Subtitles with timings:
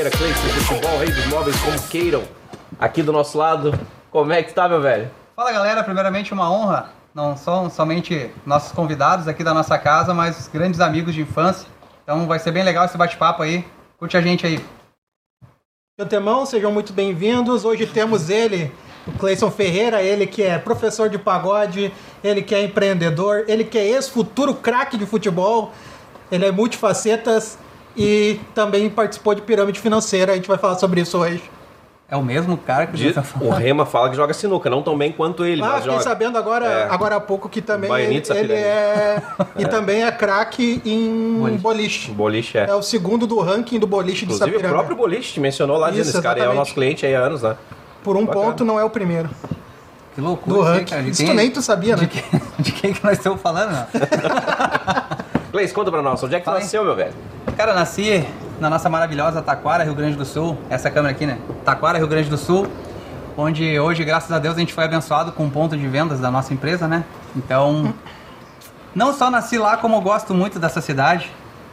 [0.00, 2.22] Ferreira, Cleison Futebol, Rei dos Móveis, como queiram.
[2.78, 3.78] Aqui do nosso lado,
[4.10, 5.10] como é que tá, meu velho?
[5.36, 6.90] Fala galera, primeiramente uma honra.
[7.14, 11.68] Não são somente nossos convidados aqui da nossa casa, mas os grandes amigos de infância.
[12.02, 13.62] Então vai ser bem legal esse bate-papo aí.
[13.98, 14.56] Curte a gente aí.
[15.98, 17.66] De antemão, sejam muito bem-vindos.
[17.66, 18.72] Hoje temos ele,
[19.06, 21.92] o Cleison Ferreira, ele que é professor de pagode,
[22.24, 25.72] ele que é empreendedor, ele que é ex-futuro craque de futebol,
[26.32, 27.58] ele é multifacetas
[28.02, 30.32] e também participou de pirâmide financeira.
[30.32, 31.42] A gente vai falar sobre isso hoje.
[32.12, 33.50] É o mesmo cara que De- você tá o.
[33.50, 36.02] Rema fala que joga sinuca, não tão bem quanto ele, Ah, fiquei joga.
[36.02, 36.88] sabendo agora, É.
[36.90, 39.22] agora há pouco que também ele, ele é
[39.56, 41.60] e também é craque em Boliche.
[41.62, 42.10] boliche.
[42.10, 42.64] Boliche é.
[42.70, 45.88] É o segundo do ranking do boliche de Inclusive, o próprio boliche te mencionou lá,
[45.90, 47.54] dizendo Isso, esse cara é o nosso cliente aí há anos, né?
[48.02, 48.44] Por um Bacana.
[48.46, 49.30] ponto não é o primeiro
[50.16, 50.90] Que loucura do isso aí, ranking.
[50.90, 51.02] cara.
[51.08, 52.08] Isso quem- tu nem tu sabia, de né?
[52.10, 53.86] quem, de quem que nós estamos falando, né?
[55.52, 57.12] Gleice, conta pra nós, onde é que tu nasceu, meu velho?
[57.60, 58.26] Cara, nasci
[58.58, 60.56] na nossa maravilhosa Taquara, Rio Grande do Sul.
[60.70, 61.38] Essa câmera aqui, né?
[61.62, 62.66] Taquara, Rio Grande do Sul.
[63.36, 66.30] Onde hoje, graças a Deus, a gente foi abençoado com um ponto de vendas da
[66.30, 67.04] nossa empresa, né?
[67.36, 67.92] Então,
[68.94, 71.30] não só nasci lá, como eu gosto muito dessa cidade.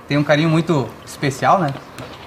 [0.09, 1.73] Tem um carinho muito especial, né?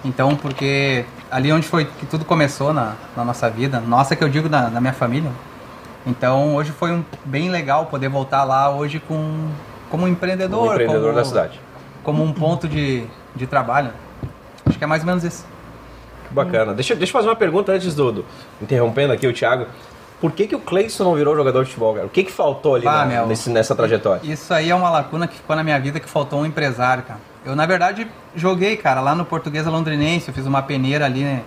[0.03, 4.29] Então, porque ali onde foi que tudo começou na, na nossa vida, nossa que eu
[4.31, 5.31] digo na, na minha família.
[6.07, 9.51] Então, hoje foi um, bem legal poder voltar lá hoje com,
[9.91, 10.63] como empreendedor.
[10.63, 11.61] Um empreendedor como, da cidade.
[12.03, 13.91] Como um ponto de, de trabalho.
[14.67, 15.45] Acho que é mais ou menos isso.
[16.29, 16.75] Que bacana.
[16.75, 18.25] Deixa, deixa eu fazer uma pergunta antes do, do-
[18.63, 19.67] Interrompendo aqui o Thiago.
[20.21, 22.07] Por que, que o Cleison não virou jogador de futebol, cara?
[22.07, 23.27] O que, que faltou ali Ah, na- meu.
[23.27, 24.21] nesse- nessa trajetória?
[24.23, 27.21] Isso aí é uma lacuna que ficou na minha vida que faltou um empresário, cara.
[27.45, 30.29] Eu, na verdade, joguei, cara, lá no Portuguesa Londrinense.
[30.29, 31.41] Eu fiz uma peneira ali, né?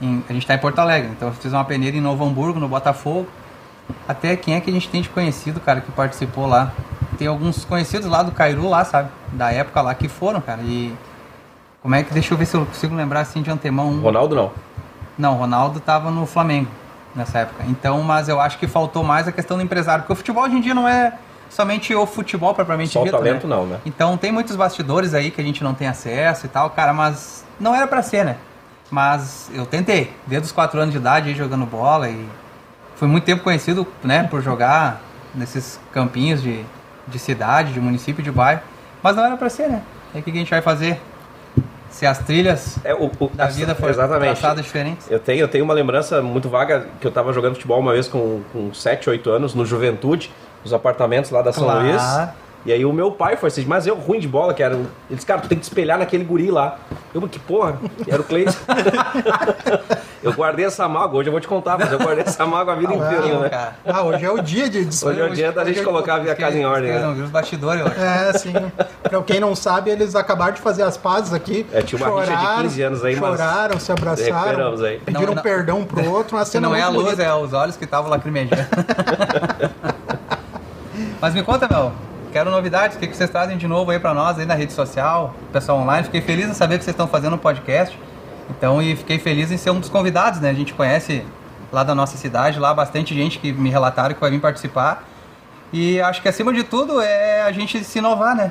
[0.00, 2.58] em- a gente tá em Porto Alegre, então eu fiz uma peneira em Novo Hamburgo,
[2.58, 3.28] no Botafogo.
[4.08, 6.72] Até quem é que a gente tem de conhecido, cara, que participou lá?
[7.18, 9.08] Tem alguns conhecidos lá do Cairu, lá, sabe?
[9.32, 10.60] Da época lá que foram, cara.
[10.62, 10.94] E.
[11.82, 12.12] Como é que.
[12.12, 13.88] Deixa eu ver se eu consigo lembrar assim de antemão.
[13.88, 14.52] um- Ronaldo não.
[15.16, 16.68] Não, Ronaldo estava no Flamengo
[17.14, 17.64] nessa época.
[17.68, 20.56] Então, mas eu acho que faltou mais a questão do empresário, porque o futebol hoje
[20.56, 21.12] em dia não é
[21.48, 23.54] somente o futebol propriamente Só o dito, talento né?
[23.54, 23.78] não, né?
[23.86, 27.44] Então, tem muitos bastidores aí que a gente não tem acesso e tal, cara, mas
[27.60, 28.36] não era pra ser, né?
[28.90, 32.28] Mas eu tentei, desde os 4 anos de idade jogando bola e
[32.96, 35.00] fui muito tempo conhecido, né, por jogar
[35.34, 36.64] nesses campinhos de,
[37.08, 38.60] de cidade, de município, de bairro,
[39.02, 39.82] mas não era pra ser, né?
[40.14, 41.00] Aí o que a gente vai fazer?
[41.90, 45.08] Se as trilhas É, o, o- da vida foram traçadas diferentes?
[45.10, 48.08] Eu tenho, eu tenho uma lembrança muito vaga que eu tava jogando futebol uma vez
[48.08, 50.30] com, com 7, 8 anos, no Juventude,
[50.64, 51.82] nos apartamentos lá da São Claro.
[51.86, 52.02] Luís.
[52.66, 54.78] E aí o meu pai foi assim, mas eu ruim de bola, que era.
[55.10, 56.78] Eles, cara, tu tem que espelhar naquele guri lá.
[57.12, 58.52] Eu, que porra, era o Cleiton.
[60.22, 62.76] eu guardei essa mágoa, hoje eu vou te contar, mas eu guardei essa mágoa a
[62.76, 63.50] vida inteira, Não, né?
[63.50, 63.76] cara.
[63.84, 66.34] Ah, hoje é o dia de Hoje é o dia da gente colocar a minha
[66.34, 67.00] casa em ordem, né?
[67.00, 67.86] não os bastidores, eu.
[68.02, 68.52] É, sim.
[69.02, 71.66] Pra quem não sabe, eles acabaram de fazer as pazes aqui.
[71.70, 74.84] É, tinha uma rixa de 15 anos aí, mas Choraram, se abraçaram.
[74.84, 74.98] aí.
[75.00, 76.42] Pediram Não, não- perdão pro outro.
[76.46, 77.22] Cena não é a luz, bonita.
[77.22, 78.62] é os olhos que estavam lacrimejando.
[81.20, 81.92] Mas me conta, meu.
[82.34, 82.96] Quero novidades.
[82.96, 86.02] O que vocês trazem de novo aí pra nós aí na rede social, pessoal online?
[86.02, 87.96] Fiquei feliz em saber que vocês estão fazendo um podcast.
[88.50, 90.50] Então, e fiquei feliz em ser um dos convidados, né?
[90.50, 91.24] A gente conhece
[91.70, 95.04] lá da nossa cidade, lá bastante gente que me relataram que vai vir participar.
[95.72, 98.50] E acho que acima de tudo é a gente se inovar, né?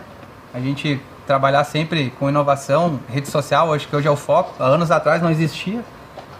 [0.53, 4.53] A gente trabalhar sempre com inovação, rede social, acho que hoje é o foco.
[4.63, 5.83] Há anos atrás não existia.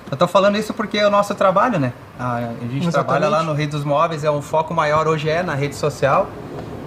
[0.10, 1.92] Eu tô falando isso porque é o nosso trabalho, né?
[2.18, 2.92] A, a gente Exatamente.
[2.92, 6.30] trabalha lá no Rede dos Móveis, é um foco maior hoje é na rede social.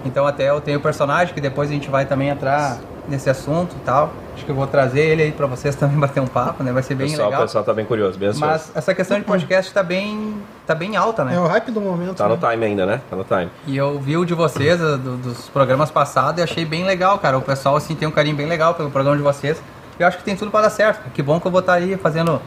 [0.05, 2.77] Então até eu tenho o personagem que depois a gente vai também entrar
[3.07, 4.11] nesse assunto e tal.
[4.35, 6.71] Acho que eu vou trazer ele aí pra vocês também bater um papo, né?
[6.71, 7.45] Vai ser O bem pessoal, o legal.
[7.45, 8.45] pessoal tá bem curioso, bem ansioso.
[8.45, 10.35] Mas essa questão de podcast tá bem,
[10.65, 11.35] tá bem alta, né?
[11.35, 12.15] É o hype do momento.
[12.15, 12.49] Tá no né?
[12.51, 13.01] time ainda, né?
[13.09, 13.49] Tá no time.
[13.65, 17.37] E eu vi o de vocês, do- dos programas passados, e achei bem legal, cara.
[17.37, 19.61] O pessoal, assim, tem um carinho bem legal pelo programa de vocês.
[19.99, 21.09] E eu acho que tem tudo pra dar certo.
[21.11, 22.39] Que bom que eu vou estar aí fazendo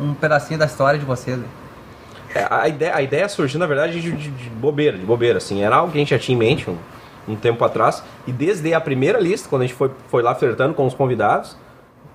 [0.00, 1.38] um pedacinho da história de vocês.
[2.34, 5.62] É, a, ideia, a ideia surgiu, na verdade, de, de- de bobeira, de bobeira, assim.
[5.62, 6.76] Era algo que a gente já tinha em mente um,
[7.28, 8.02] um tempo atrás.
[8.26, 11.56] E desde a primeira lista, quando a gente foi, foi lá flertando com os convidados,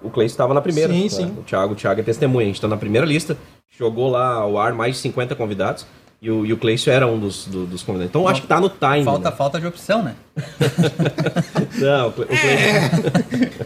[0.01, 0.91] o Cleiton estava na primeira.
[0.93, 1.09] Sim, né?
[1.09, 1.33] sim.
[1.37, 2.43] O Thiago, o Thiago é testemunha.
[2.45, 3.37] A gente está na primeira lista.
[3.77, 5.85] Jogou lá ao ar mais de 50 convidados.
[6.19, 8.09] E o, e o Cleiton era um dos, do- dos convidados.
[8.09, 9.03] Então acho que tá no time.
[9.03, 9.35] Falta, né?
[9.35, 10.15] falta de opção, né?
[11.79, 13.65] Não, o Cle- o Cleiton.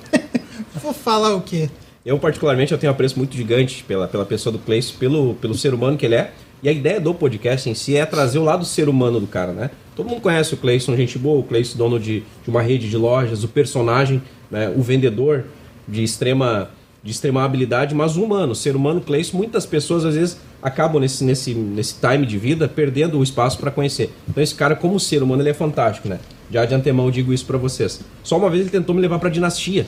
[0.81, 1.69] Vou falar o quê?
[2.05, 5.53] Eu, particularmente, eu tenho um apreço muito gigante pela, pela pessoa do Cleiton, pelo, pelo
[5.53, 6.31] ser humano que ele é.
[6.63, 9.51] E a ideia do podcast em si é trazer o lado ser humano do cara,
[9.51, 9.71] né?
[9.95, 12.95] Todo mundo conhece o Cleison, gente boa, o Cleison, dono de, de uma rede de
[12.95, 14.71] lojas, o personagem, né?
[14.75, 15.45] o vendedor
[15.87, 16.69] de extrema,
[17.03, 21.23] de extrema habilidade, mas o humano, ser humano Cleison, muitas pessoas às vezes acabam nesse,
[21.23, 24.13] nesse, nesse time de vida perdendo o espaço para conhecer.
[24.29, 26.19] Então esse cara, como ser humano, ele é fantástico, né?
[26.51, 28.01] Já de antemão digo isso pra vocês.
[28.23, 29.87] Só uma vez ele tentou me levar pra dinastia.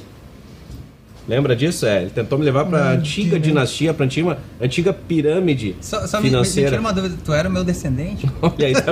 [1.27, 1.85] Lembra disso?
[1.85, 6.05] É, ele tentou me levar pra Não, antiga que- dinastia, pra antiga, antiga pirâmide Só,
[6.05, 6.69] só me, me financeira.
[6.71, 8.29] tira uma dúvida, tu era o meu descendente?
[8.41, 8.91] Olha aí, tá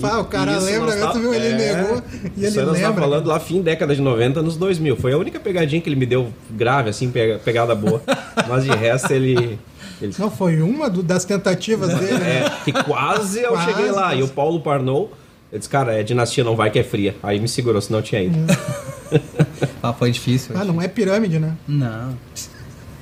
[0.00, 1.00] Pá, o cara Isso lembra, né?
[1.00, 1.32] tá- tu viu?
[1.34, 2.02] Ele é, negou
[2.36, 2.92] e ele tava lembra.
[3.00, 4.96] falando lá fim década de 90, nos 2000.
[4.96, 8.02] Foi a única pegadinha que ele me deu grave, assim, pega- pegada boa.
[8.48, 9.58] Mas de resto ele...
[10.02, 12.18] ele Não, foi uma do- das tentativas dele.
[12.18, 12.44] né?
[12.46, 14.02] é, que quase eu Quase, cheguei lá.
[14.08, 14.18] quase.
[14.18, 15.12] E o Paulo Parnou,
[15.50, 17.14] eu disse, cara, é dinastia não vai que é fria.
[17.22, 18.36] Aí me segurou, senão eu tinha ido.
[19.84, 20.54] Ah, foi difícil.
[20.58, 21.52] Ah, não é pirâmide, né?
[21.68, 22.14] Não.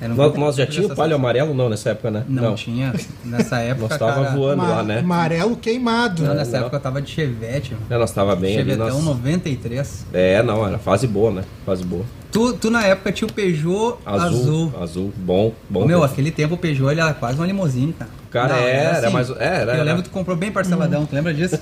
[0.01, 1.53] Era um Nós, já tinha o palho amarelo?
[1.53, 2.25] Não, nessa época, né?
[2.27, 2.93] Não, tinha.
[3.23, 4.35] Nessa época, Nós tava cara...
[4.35, 4.99] voando lá, né?
[4.99, 6.23] Amarelo queimado.
[6.23, 6.59] Não, nessa Não.
[6.59, 7.85] época eu tava de Chevette, mano.
[7.89, 8.71] É, nós tava bem ali.
[8.71, 9.05] Chevetão Nós...
[9.05, 10.05] 93.
[10.11, 11.43] É, não, era fase boa, né?
[11.65, 12.03] Fase boa.
[12.33, 14.27] Tu, tu na época tinha o Peugeot azul.
[14.27, 14.73] Azul.
[14.81, 15.85] Azul, bom, bom.
[15.85, 18.11] Meu, aquele tempo o Peugeot ele era quase uma limousine, cara.
[18.29, 19.83] Cara, era, mas- é, era, Eu era.
[19.83, 21.57] lembro que tu comprou bem parceladão, tu lembra disso?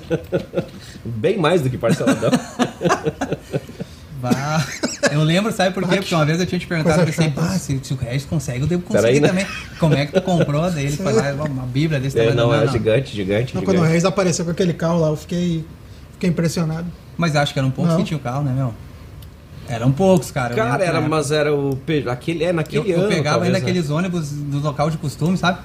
[1.05, 2.31] Bem mais do que parceladão.
[4.21, 4.63] Bah.
[5.11, 5.97] Eu lembro, sabe por quê?
[5.97, 8.61] Porque uma vez eu tinha te perguntado, eu pensei, pá, se, se o Regis consegue,
[8.61, 9.27] eu devo conseguir aí, né?
[9.29, 9.45] também.
[9.79, 10.69] Como é que tu comprou?
[10.69, 12.37] Daí ele foi lá, uma bíblia desse É, tamanho.
[12.37, 12.71] não, não, era não.
[12.71, 13.91] gigante, gigante, Não, quando o gigante.
[13.91, 15.65] Reis apareceu com aquele carro lá, eu fiquei,
[16.13, 16.85] fiquei impressionado.
[17.17, 17.99] Mas acho que eram poucos Não.
[18.01, 18.73] que tinham o carro, né, meu?
[19.67, 20.53] Eram poucos, cara.
[20.53, 21.75] Eu Cara, era, mas era o.
[21.77, 23.07] Pe- Aquele, é, Eu, naquele eu ano.
[23.07, 23.71] pegava talvez, ainda né?
[23.71, 25.59] aqueles ônibus do local de costume, sabe?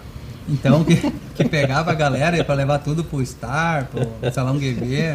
[0.49, 5.15] Então, que, que pegava a galera pra levar tudo pro Star, pro Salão GB,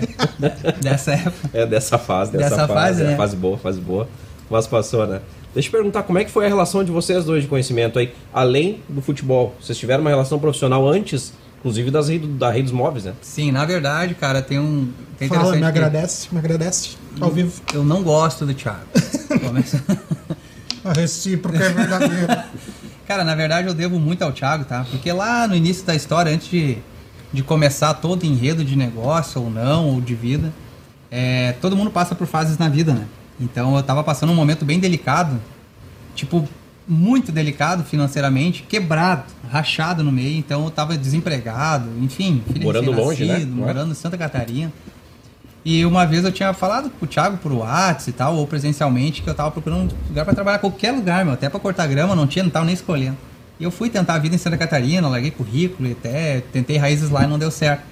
[0.81, 1.49] dessa época.
[1.53, 2.73] É dessa fase, dessa, Dessa fase.
[2.97, 3.15] fase, é, né?
[3.15, 4.07] Fase boa, fase boa.
[4.49, 5.21] Mas passou, né?
[5.53, 8.13] Deixa eu perguntar, como é que foi a relação de vocês dois de conhecimento aí,
[8.33, 9.55] além do futebol?
[9.61, 13.13] Vocês tiveram uma relação profissional antes, inclusive das redes, da redes móveis, né?
[13.21, 14.89] Sim, na verdade, cara, tem um.
[15.17, 16.89] Tem Fala, me que agradece, me agradece.
[17.19, 17.61] Ao vivo.
[17.73, 18.79] Eu não gosto do Thiago.
[19.45, 19.81] Começa-
[20.83, 22.45] A recíproca é verdadeira.
[23.11, 24.85] Cara, na verdade eu devo muito ao Thiago, tá?
[24.89, 26.77] Porque lá no início da história, antes de,
[27.33, 30.53] de começar todo enredo de negócio ou não, ou de vida,
[31.11, 33.05] é, todo mundo passa por fases na vida, né?
[33.37, 35.41] Então eu tava passando um momento bem delicado,
[36.15, 36.47] tipo,
[36.87, 43.43] muito delicado financeiramente, quebrado, rachado no meio, então eu tava desempregado, enfim, Morando longe, né?
[43.43, 44.71] Morando em Santa Catarina.
[45.63, 49.29] E uma vez eu tinha falado pro Thiago por WhatsApp e tal, ou presencialmente, que
[49.29, 52.25] eu tava procurando um lugar pra trabalhar, qualquer lugar, meu, até pra cortar grama, não
[52.25, 53.17] tinha, não tava nem escolhendo.
[53.59, 57.11] E eu fui tentar a vida em Santa Catarina, larguei currículo e até tentei raízes
[57.11, 57.83] lá e não deu certo.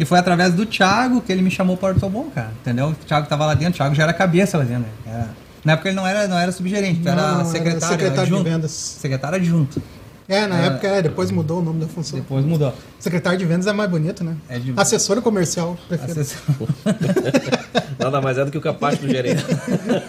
[0.00, 2.88] E foi através do Thiago que ele me chamou para o Ortobon, cara, entendeu?
[2.88, 4.88] O Thiago tava lá dentro, o Thiago já era cabeça lá dentro, né?
[5.06, 5.28] Era-
[5.64, 8.42] Na época ele não era, não era subgerente, Não, era não, era secretário, secretário de
[8.42, 8.70] vendas.
[8.72, 9.80] Secretário adjunto.
[10.28, 10.66] É, na É.
[10.68, 12.18] época, é, depois mudou o nome da função.
[12.18, 12.72] Depois mudou.
[12.98, 14.36] Secretário de vendas é mais bonito, né?
[14.48, 16.12] É de- Assessora comercial, prefiro.
[16.12, 16.38] Assessor-
[17.98, 19.44] Nada mais é do que o capaz do gerente.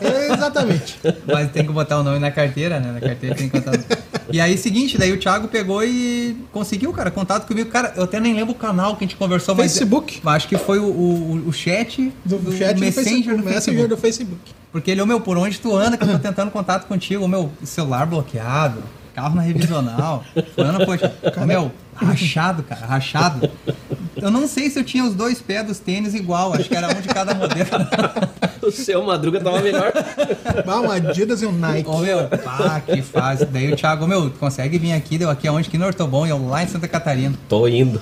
[0.01, 1.00] É, exatamente.
[1.25, 2.92] Mas tem que botar o nome na carteira, né?
[2.92, 3.80] Na carteira tem que botar.
[4.31, 7.69] E aí, seguinte, daí o Thiago pegou e conseguiu, cara, contato comigo.
[7.69, 9.71] Cara, eu até nem lembro o canal que a gente conversou, mas.
[9.74, 10.21] Facebook.
[10.24, 13.44] Mas acho que foi o, o, o chat Do, do, chat do Messenger Facebook, do
[13.44, 13.88] Messenger Facebook.
[13.90, 14.42] do Facebook.
[14.71, 17.23] Porque ele, ô meu, por onde tu anda que eu tô tentando contato contigo?
[17.23, 18.81] Ô meu, celular bloqueado,
[19.14, 20.24] carro na revisional.
[20.56, 23.50] Fulano, poxa, ô meu, rachado, cara, rachado.
[24.16, 26.88] Eu não sei se eu tinha os dois pés dos tênis igual, acho que era
[26.88, 27.70] um de cada modelo.
[28.62, 29.92] o seu Madruga tava melhor.
[30.66, 31.90] Ah, um Adidas e um Nike.
[31.90, 33.46] Ô meu, pá, que fase.
[33.46, 35.68] Daí o Thiago, meu, consegue vir aqui, deu aqui aonde?
[35.68, 37.36] Aqui no Ortobon, eu lá em Santa Catarina.
[37.50, 38.02] Tô indo.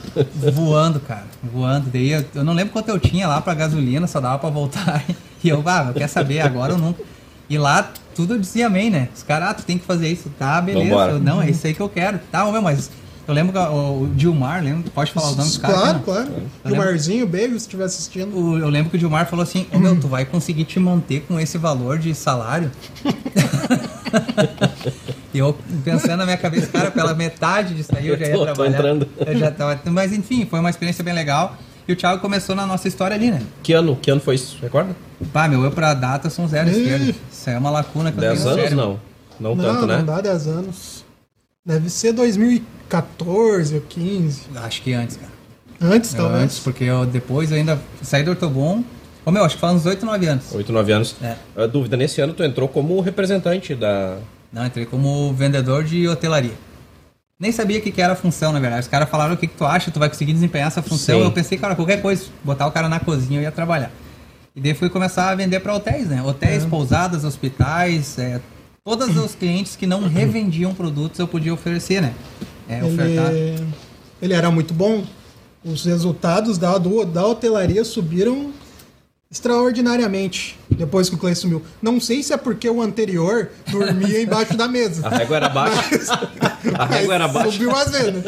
[0.54, 1.90] Voando, cara, voando.
[1.92, 5.04] Daí eu, eu não lembro quanto eu tinha lá pra gasolina, só dava pra voltar.
[5.44, 7.02] E eu, ah, eu quer saber, agora ou nunca.
[7.50, 9.10] E lá tudo eu dizia amém, né?
[9.16, 10.30] Os caras, ah, tu tem que fazer isso.
[10.38, 10.86] Tá, beleza.
[10.90, 11.12] Vambora.
[11.14, 12.20] Eu, não, é isso aí que eu quero.
[12.32, 12.90] Tá, meu, mas
[13.28, 14.90] eu lembro que o, o Dilmar, lembra?
[14.94, 15.78] Pode falar os nomes dos caras?
[15.80, 16.02] Claro, né?
[16.06, 16.30] claro.
[16.66, 18.36] Gilmarzinho, beijo se estiver assistindo.
[18.38, 21.22] O- eu lembro que o Dilmar falou assim: Ô meu, tu vai conseguir te manter
[21.28, 22.72] com esse valor de salário?
[25.34, 28.40] e eu pensando na minha cabeça, cara, pela metade disso aí eu já ia tô-
[28.40, 28.78] tô trabalhar.
[28.78, 29.08] entrando.
[29.26, 31.56] Eu já tava, mas enfim, foi uma experiência bem legal.
[31.92, 33.42] E o Thiago começou na nossa história ali, né?
[33.62, 33.98] Que ano?
[33.98, 34.58] Que ano foi isso?
[34.62, 34.96] Recorda?
[35.34, 36.72] Pá, meu, eu pra data são zero Ih.
[36.80, 37.16] esquerda.
[37.30, 38.64] Isso aí é uma lacuna que eu 10 tenho no anos?
[38.70, 38.86] cérebro.
[38.86, 39.00] Não.
[39.50, 39.98] Não, Não, tanto, né?
[39.98, 41.04] não dá 10 anos.
[41.66, 44.42] Deve ser 2014 ou 15.
[44.56, 45.32] Acho que antes, cara.
[45.82, 46.44] Antes, Eu talvez.
[46.44, 48.84] antes, porque eu depois eu ainda saí do Ortobon.
[49.26, 50.46] Ô meu, acho que faz uns 8, 9 anos.
[50.54, 51.16] 8, 9 anos.
[51.22, 51.36] É.
[51.56, 54.18] A dúvida, nesse ano tu entrou como representante da.
[54.54, 56.54] Não, entrei como vendedor de hotelaria.
[57.42, 58.84] Nem sabia o que, que era a função, na verdade.
[58.84, 61.18] Os caras falaram o que, que tu acha, tu vai conseguir desempenhar essa função.
[61.20, 61.26] Sim.
[61.26, 63.92] Eu pensei, cara, qualquer coisa, botar o cara na cozinha eu ia trabalhar.
[64.56, 66.22] E daí fui começar a vender para hotéis, né?
[66.22, 68.40] Hotéis, pousadas, hospitais, é,
[68.86, 72.14] todos os clientes que não revendiam produtos eu podia oferecer, né?
[72.70, 73.32] É, ofertar.
[73.34, 73.68] Ele,
[74.22, 75.04] ele era muito bom.
[75.66, 78.52] Os resultados da, do- da hotelaria subiram
[79.32, 81.64] extraordinariamente depois que o Clay sumiu.
[81.82, 85.08] Não sei se é porque o anterior dormia embaixo da mesa.
[85.08, 86.30] A régua era baixa.
[86.78, 87.52] A régua era Mas baixa.
[87.52, 88.24] Subiu as vendas.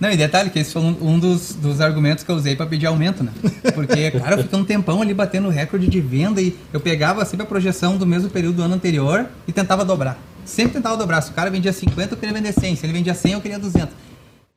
[0.00, 2.66] Não, e detalhe que esse foi um, um dos, dos argumentos que eu usei pra
[2.66, 3.30] pedir aumento, né?
[3.72, 7.44] Porque, cara, eu fiquei um tempão ali batendo recorde de venda e eu pegava sempre
[7.44, 10.18] a projeção do mesmo período do ano anterior e tentava dobrar.
[10.44, 11.20] Sempre tentava dobrar.
[11.20, 12.74] Se o cara vendia 50, eu queria vender 100.
[12.74, 13.94] Se ele vendia 100, eu queria 200.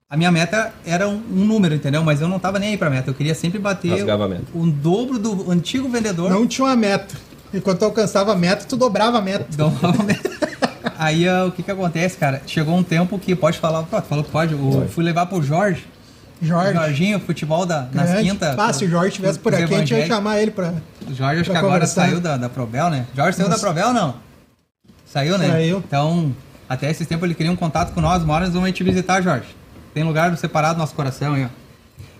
[0.08, 2.04] A minha meta era um, um número, entendeu?
[2.04, 3.10] Mas eu não tava nem aí pra meta.
[3.10, 4.44] Eu queria sempre bater Rasgava a meta.
[4.54, 6.30] o, dobro do antigo vendedor.
[6.30, 7.16] Não tinha uma meta.
[7.52, 9.48] E quando tu alcançava a meta, tu dobrava a meta.
[9.52, 9.74] Então,
[11.00, 12.44] aí ah, o que que acontece, cara?
[12.46, 14.54] Chegou um tempo que pode falar, pô, tu falou que pode.
[14.54, 15.88] Eu fui levar pro Jorge.
[16.40, 16.74] Jorge.
[16.74, 18.60] Jorginho, futebol da, nas quintas.
[18.60, 20.74] Ah, se o Jorge estivesse por aqui, a gente ia chamar ele pra.
[21.08, 22.06] O Jorge acho pra que agora conversar.
[22.06, 23.08] saiu da, da Probel, né?
[23.16, 23.60] Jorge saiu Nossa.
[23.60, 24.16] da Probel ou não?
[25.06, 25.50] Saiu, né?
[25.50, 25.84] Saiu.
[25.88, 26.36] Então,
[26.70, 29.22] até esse tempo ele queria um contato com nós, uma hora nós vamos te visitar,
[29.22, 29.48] Jorge.
[29.96, 31.48] Tem lugar separado no nosso coração aí, ó.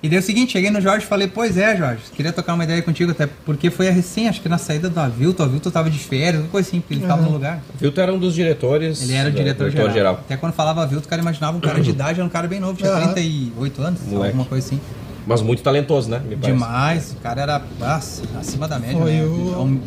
[0.02, 2.54] E daí é o seguinte, cheguei no Jorge e falei, pois é, Jorge, queria tocar
[2.54, 5.46] uma ideia contigo, até porque foi a recém, acho que na saída do Avilto, o
[5.46, 7.28] Avilto tava de férias, uma coisa assim, porque ele estava Uhum.
[7.28, 7.62] no lugar.
[7.74, 9.02] O Vilto era um dos diretores.
[9.02, 10.14] Ele era o diretor, diretor geral.
[10.16, 12.60] Até quando falava Avilto, o cara imaginava um cara de idade, era um cara bem
[12.60, 13.14] novo, tinha Aham.
[13.14, 14.26] 38 anos, Moleque.
[14.28, 14.80] alguma coisa assim.
[15.28, 16.22] Mas muito talentoso, né?
[16.40, 18.98] Demais, o cara era nossa, acima da média.
[19.02, 19.24] Foi né?
[19.24, 19.82] o- um,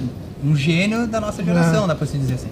[0.51, 1.87] um gênio da nossa geração, É.
[1.87, 2.49] dá pra se dizer assim.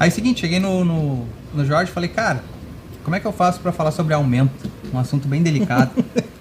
[0.00, 2.42] Aí, seguinte, cheguei no, no, no Jorge e falei, cara,
[3.04, 4.68] como é que eu faço pra falar sobre aumento?
[4.92, 5.90] Um assunto bem delicado.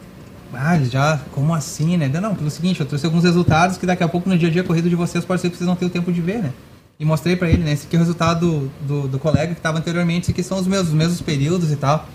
[0.54, 2.08] ah, já, como assim, né?
[2.08, 4.64] Não, pelo seguinte, eu trouxe alguns resultados que daqui a pouco no dia a dia
[4.64, 6.52] corrido de vocês pode ser que vocês não tenham tempo de ver, né?
[7.00, 7.74] E mostrei pra ele, né?
[7.74, 10.58] Esse aqui é o resultado do, do, do colega que tava anteriormente, esse aqui são
[10.58, 12.08] os meus, os mesmos períodos e tal.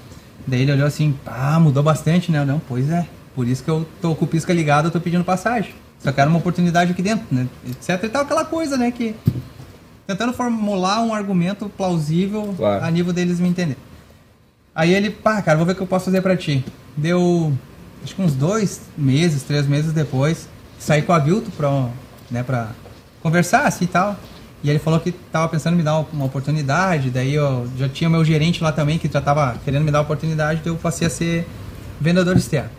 [0.47, 2.39] Daí ele olhou assim, ah, mudou bastante, né?
[2.39, 3.07] Eu, não, pois é.
[3.35, 5.75] Por isso que eu tô com o pisca ligado, eu tô pedindo passagem.
[5.99, 7.47] Só quero uma oportunidade aqui dentro, né?
[7.69, 8.91] Etc e tal, aquela coisa, né?
[8.91, 9.15] Que
[10.07, 12.83] tentando formular um argumento plausível Claro.
[12.85, 13.77] a nível deles me entender.
[14.79, 16.65] Aí ele, pá, cara, vou ver o que eu posso fazer pra ti.
[16.97, 17.53] Deu,
[18.01, 21.89] acho que uns dois meses, três meses depois, saí com a Vilto pra,
[22.31, 22.69] né, pra
[23.21, 24.17] conversar assim e tal.
[24.63, 28.09] E ele falou que tava pensando em me dar uma oportunidade, daí eu já tinha
[28.09, 31.09] meu gerente lá também que já tava querendo me dar a oportunidade, daí eu passei
[31.09, 31.45] a ser
[32.01, 32.71] vendedor externo.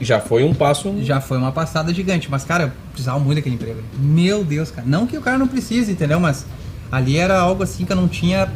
[0.00, 0.96] Já foi um passo.
[1.02, 3.82] Já foi uma passada gigante, mas cara, eu precisava muito daquele emprego.
[3.98, 4.88] Meu Deus, cara.
[4.88, 6.18] Não que o cara não precise, entendeu?
[6.18, 6.46] Mas
[6.90, 8.50] ali era algo assim que eu não tinha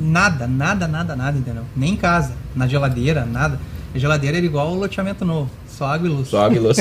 [0.00, 1.64] nada, nada, nada, nada, entendeu?
[1.76, 3.58] Nem em casa, na geladeira, nada.
[3.94, 6.28] A geladeira era igual o loteamento novo, só água e luz.
[6.28, 6.78] Só água e luz.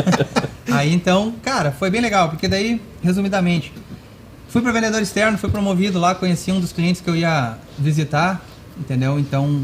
[0.72, 3.72] Aí então, cara, foi bem legal, porque daí, resumidamente,
[4.48, 8.40] fui para vendedor externo, fui promovido lá, conheci um dos clientes que eu ia visitar,
[8.78, 9.18] entendeu?
[9.18, 9.62] Então,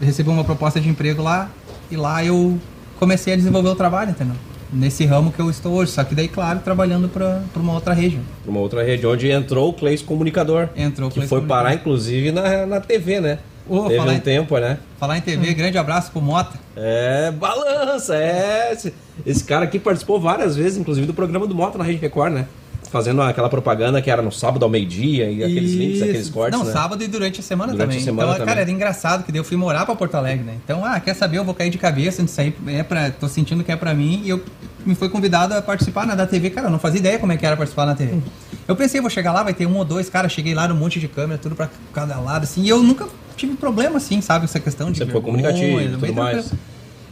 [0.00, 1.48] recebi uma proposta de emprego lá
[1.90, 2.58] e lá eu
[2.98, 4.36] comecei a desenvolver o trabalho, entendeu?
[4.72, 8.22] Nesse ramo que eu estou hoje, só que daí, claro, trabalhando para uma outra região.
[8.42, 10.68] Pra uma outra rede onde entrou o Cleis Comunicador.
[10.76, 13.38] Entrou o Que Cleis foi parar, inclusive, na, na TV, né?
[13.68, 14.78] Ô, Teve falar um em- tempo, né?
[14.98, 16.58] Falar em TV, grande abraço pro Mota.
[16.76, 18.70] É, balança, é.
[18.72, 18.94] Esse,
[19.26, 22.46] esse cara aqui participou várias vezes, inclusive, do programa do Moto na Rede Record, né?
[22.90, 26.04] Fazendo aquela propaganda que era no sábado ao meio-dia e aqueles links, Isso.
[26.04, 26.72] aqueles cortes, Não, né?
[26.72, 28.00] sábado e durante a semana Durante também.
[28.02, 28.46] a semana então, também.
[28.48, 30.54] cara, era engraçado que daí eu fui morar pra Porto Alegre, né?
[30.64, 33.62] Então, ah, quer saber, eu vou cair de cabeça nisso aí, é pra, tô sentindo
[33.62, 34.42] que é pra mim, e eu
[34.84, 37.36] me fui convidado a participar né, da TV, cara, eu não fazia ideia como é
[37.36, 38.18] que era participar na TV.
[38.66, 41.00] Eu pensei, vou chegar lá, vai ter um ou dois, cara, cheguei lá, um monte
[41.00, 43.06] de câmera, tudo pra cada lado, assim, e eu nunca
[43.36, 46.14] tive problema, assim, sabe, essa questão de Sempre foi comunicativo e tudo tranquilo.
[46.22, 46.52] mais.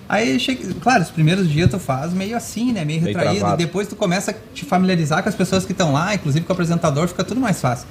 [0.09, 2.83] Aí, cheguei, claro, os primeiros dias tu faz meio assim, né?
[2.85, 3.41] Meio Meio retraído.
[3.41, 3.59] travado.
[3.59, 6.55] Depois tu começa a te familiarizar com as pessoas que estão lá, inclusive com o
[6.55, 7.87] apresentador, fica tudo mais fácil.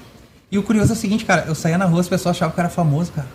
[0.51, 2.60] E o curioso é o seguinte, cara, eu saía na rua, as pessoas achavam que
[2.60, 3.27] eu era famoso, cara.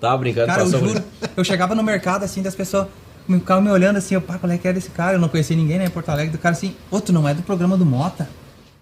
[0.00, 1.02] Tava brincando Cara, eu juro,
[1.36, 2.86] eu chegava no mercado assim, das pessoas
[3.28, 5.16] me- ficavam me olhando assim, eu, pá, qual é que é desse cara?
[5.16, 7.34] Eu não conhecia ninguém, né, em Porto Alegre, do cara assim, ô, tu não é
[7.34, 8.28] do programa do Mota?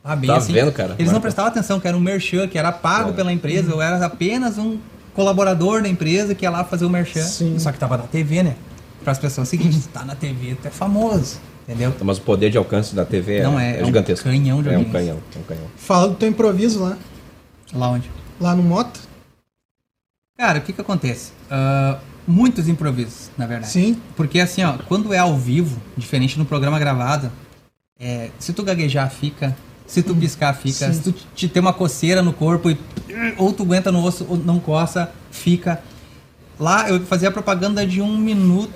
[0.03, 0.53] Ah, bem Tá assim.
[0.53, 0.95] vendo, cara?
[0.99, 3.13] Eles não prestavam atenção que era um merchan, que era pago É.
[3.13, 4.79] pela empresa, eu era apenas um
[5.15, 7.23] colaborador da empresa que ia lá fazer o merchan.
[7.23, 7.59] Sim.
[7.59, 8.57] Só que tava na TV, né?
[9.03, 11.93] Para as pessoas, o seguinte, tá na TV, tu é famoso, entendeu?
[12.03, 14.25] Mas o poder de alcance da TV é, Não é, é é um gigantesco.
[14.29, 15.65] canhão de É um canhão, é um canhão.
[15.77, 16.97] Fala do teu improviso lá.
[17.75, 18.11] Lá onde?
[18.41, 19.01] Lá no Moto.
[20.39, 21.33] Cara, o que que acontece?
[21.51, 23.73] Ah, muitos improvisos, na verdade.
[23.73, 23.97] Sim.
[24.17, 27.31] Porque assim, ó, quando é ao vivo, diferente no programa gravado,
[27.99, 29.57] é, se tu gaguejar, fica.
[29.87, 30.87] Se tu piscar, fica.
[30.87, 30.93] Sim.
[30.93, 32.79] Se tu te ter uma coceira no corpo e
[33.37, 35.83] ou tu aguenta no osso ou não coça, fica.
[36.59, 38.71] Lá eu fazia propaganda de um minuto.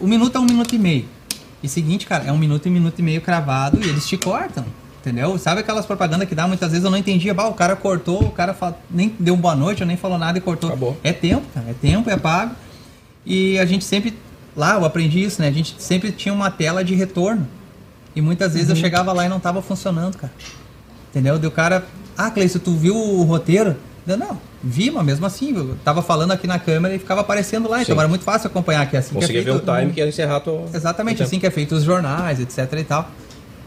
[0.00, 1.04] Um minuto a um minuto e meio.
[1.62, 4.64] E seguinte, cara, é um minuto e minuto e meio cravado e eles te cortam.
[5.00, 5.38] Entendeu?
[5.38, 7.32] Sabe aquelas propagandas que dá muitas vezes eu não entendia.
[7.32, 8.56] Bah, o cara cortou, o cara
[8.90, 10.70] nem deu um boa noite, ou nem falou nada e cortou.
[10.70, 10.96] Acabou.
[11.04, 11.66] É tempo, cara.
[11.70, 12.54] É tempo, é pago.
[13.26, 14.14] E a gente sempre.
[14.56, 15.48] Lá eu aprendi isso, né?
[15.48, 17.46] A gente sempre tinha uma tela de retorno.
[18.14, 20.32] E muitas vezes eu chegava lá e não tava funcionando, cara.
[21.10, 21.38] Entendeu?
[21.38, 21.84] Deu cara.
[22.16, 23.76] Ah, Cleiton, tu viu o roteiro?
[24.06, 27.68] Eu, não, vi, mas mesmo assim, eu tava falando aqui na câmera e ficava aparecendo
[27.68, 27.82] lá.
[27.82, 27.98] Então Sim.
[27.98, 29.10] era muito fácil acompanhar aqui assim.
[29.16, 30.64] é Consegui ver feito- o time que ia encerrar teu...
[30.72, 33.10] Exatamente, assim que é feito os jornais, etc e tal.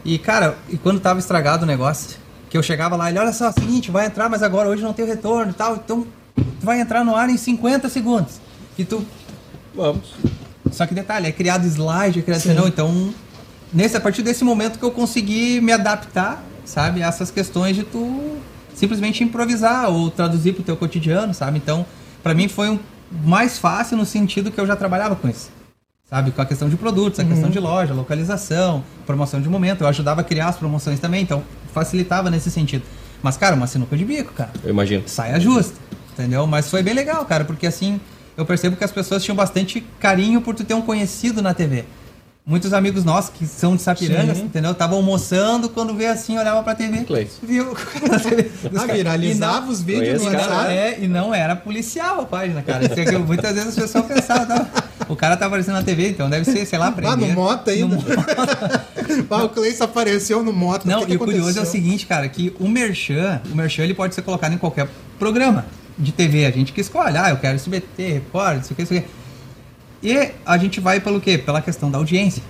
[0.04, 2.16] E, cara, e quando tava estragado o negócio,
[2.48, 4.82] que eu chegava lá, ele, olha só, é o seguinte, vai entrar, mas agora hoje
[4.82, 8.40] não tem o retorno e tal, então tu vai entrar no ar em 50 segundos.
[8.78, 9.04] E tu
[9.74, 10.14] Vamos.
[10.72, 12.44] Só que detalhe, é criado slide, é criado.
[12.54, 13.14] Não, então,
[13.72, 17.82] nesse, a partir desse momento que eu consegui me adaptar, sabe, a essas questões de
[17.82, 18.38] tu
[18.74, 21.58] simplesmente improvisar ou traduzir pro teu cotidiano, sabe?
[21.58, 21.84] Então,
[22.22, 22.78] para mim foi um,
[23.24, 25.50] mais fácil no sentido que eu já trabalhava com isso.
[26.08, 29.82] Sabe, com a questão de produtos, a questão de loja, localização, promoção de momento.
[29.82, 32.82] Eu ajudava a criar as promoções também, então facilitava nesse sentido.
[33.22, 34.50] Mas, cara, uma sinuca de bico, cara.
[34.64, 35.04] Eu imagino.
[35.06, 35.78] Saia justa,
[36.12, 36.48] entendeu?
[36.48, 38.00] Mas foi bem legal, cara, porque assim,
[38.40, 41.84] eu percebo que as pessoas tinham bastante carinho por tu ter um conhecido na TV.
[42.46, 44.42] Muitos amigos nossos que são de Sapiranga, Sim.
[44.44, 44.72] entendeu?
[44.72, 47.04] Estavam almoçando, quando vê assim, olhava pra TV.
[47.04, 47.32] Cleiton.
[47.42, 47.76] Viu?
[48.76, 50.72] Ah, viralizava E não- os vídeos no WhatsApp.
[50.72, 52.84] é, e não era policial a página, cara.
[52.84, 54.66] Isso é que muitas vezes as pessoas pensavam, não,
[55.08, 57.28] o cara tá aparecendo na TV, então deve ser, sei lá, Lá prender.
[57.28, 57.96] no Mota ainda.
[57.96, 58.02] No.
[59.30, 60.88] Ah, o Cleiton apareceu no Mota.
[60.88, 63.56] Não, o que e que o curioso é o seguinte, cara, que o Merchan, o
[63.56, 65.66] Merchan ele pode ser colocado em qualquer programa
[66.00, 66.46] de TV.
[66.46, 69.06] A gente que escolhe, ah, eu quero SBT, Record, isso aqui, isso aqui.
[70.02, 71.36] E a gente vai pelo quê?
[71.36, 72.42] Pela questão da audiência.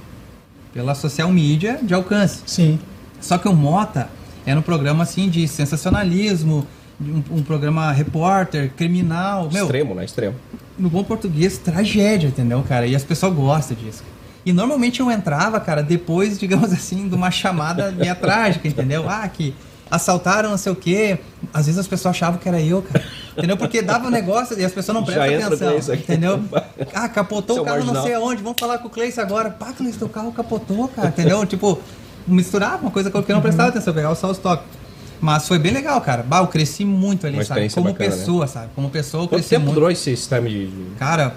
[0.73, 2.42] Pela social media de alcance.
[2.47, 2.78] Sim.
[3.21, 4.09] Só que o Mota
[4.47, 6.66] era um programa assim de sensacionalismo,
[7.00, 9.50] um, um programa repórter, criminal.
[9.52, 10.04] Meu, Extremo, né?
[10.04, 10.37] Extremo.
[10.78, 12.87] no bom português, tragédia, entendeu, cara?
[12.87, 14.04] E as pessoas gostam disso.
[14.45, 19.09] E normalmente eu entrava, cara, depois, digamos assim, de uma chamada meia trágica, entendeu?
[19.09, 19.54] Ah, que
[19.91, 21.19] assaltaram não sei o quê.
[21.53, 23.05] Às vezes as pessoas achavam que era eu, cara.
[23.37, 23.57] Entendeu?
[23.57, 25.79] Porque dava um negócio e as pessoas não prestam atenção.
[25.79, 26.03] isso aqui.
[26.03, 26.41] Entendeu?
[26.95, 28.03] Ah, capotou Seu o carro não marginal.
[28.05, 28.43] sei aonde.
[28.43, 29.51] Vamos falar com o Cleiton agora.
[29.51, 31.09] Pá, Cleiton, teu carro capotou, cara.
[31.09, 31.45] Entendeu?
[31.47, 31.79] tipo,
[32.27, 34.67] misturava uma coisa que eu não prestava atenção, pegava só os toques.
[35.21, 36.23] Mas foi bem legal, cara.
[36.23, 37.69] Bah, eu cresci muito ali, Uma sabe?
[37.71, 38.17] Como bacana, né?
[38.17, 38.69] pessoa, sabe?
[38.75, 39.75] Como pessoa, eu Quanto cresci tempo muito.
[39.75, 41.35] durou esse time de- Cara,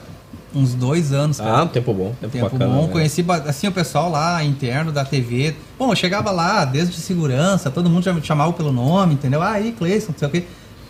[0.55, 1.59] uns dois anos, cara.
[1.59, 2.15] Ah, um tempo bom.
[2.21, 2.73] Tempo, Tempo bacana.
[2.73, 2.91] bom, né?
[2.91, 5.55] conheci assim o pessoal lá interno da TV.
[5.77, 9.41] Bom, eu chegava lá, desde segurança, todo mundo já me chamava pelo nome, entendeu?
[9.41, 10.43] Ah, aí, Cleison, não sei o quê.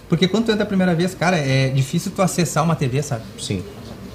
[0.10, 3.24] Porque quando tu entra a primeira vez, cara, é difícil tu acessar uma TV, sabe?
[3.40, 3.64] Sim.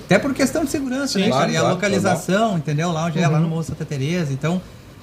[0.04, 1.36] Até por questão de segurança, Sim, né, cara?
[1.36, 2.92] claro, e a claro, localização, entendeu?
[2.92, 4.32] Lá onde é, lá no Morro Santa Teresa.
[4.32, 4.60] Então,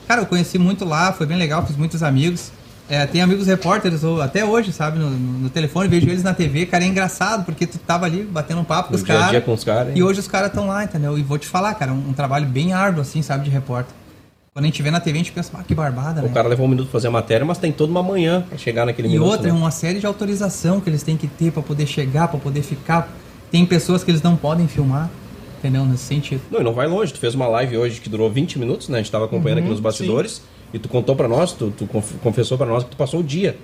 [0.08, 2.52] cara, eu conheci muito lá, foi bem legal, fiz muitos amigos.
[2.88, 6.84] É, tem amigos repórteres, até hoje, sabe, no, no- telefone, vejo eles na TV, cara,
[6.84, 9.32] é engraçado, porque tu tava ali batendo um papo com os dia caras.
[9.32, 9.94] dia com os caras.
[9.96, 11.18] E hoje os caras estão lá, entendeu?
[11.18, 13.92] E vou te falar, cara, um, um trabalho bem árduo, assim, sabe, de repórter.
[14.54, 16.32] Quando a gente vê na TV, a gente pensa, ah, que barbada, O né?
[16.34, 18.86] cara levou um minuto pra fazer a matéria, mas tem toda uma manhã pra chegar
[18.86, 19.28] naquele E minuto.
[19.32, 19.58] outra, é né?
[19.58, 23.10] uma série de autorização que eles têm que ter pra poder chegar, pra poder ficar.
[23.52, 25.10] Tem pessoas que eles não podem filmar,
[25.58, 25.84] entendeu?
[25.86, 26.42] Nesse sentido.
[26.52, 27.12] Não, e não vai longe.
[27.12, 29.00] Tu fez uma live hoje que durou 20 minutos, né?
[29.00, 30.42] A gente tava acompanhando aqui nos bastidores.
[30.74, 33.24] E tu contou pra nós, tu, tu conf- confessou pra nós que tu passou o
[33.24, 33.58] dia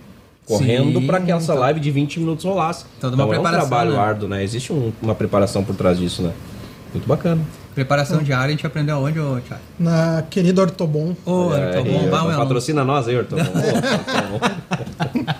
[0.45, 1.59] correndo pra que essa então.
[1.59, 2.85] live de 20 minutos rolasse.
[2.99, 3.97] Toda uma então é um preparação, trabalho né?
[3.99, 4.43] árduo, né?
[4.43, 6.31] Existe um- uma preparação por trás disso, né?
[6.93, 7.41] Muito bacana.
[7.75, 9.61] Preparação diária, a gente aprendeu aonde, ô Thiago?
[9.79, 11.15] Na querida Ortobon.
[11.25, 12.37] Ô, bom, ó, vá, meu.
[12.37, 13.37] patrocina nós aí, Arthur.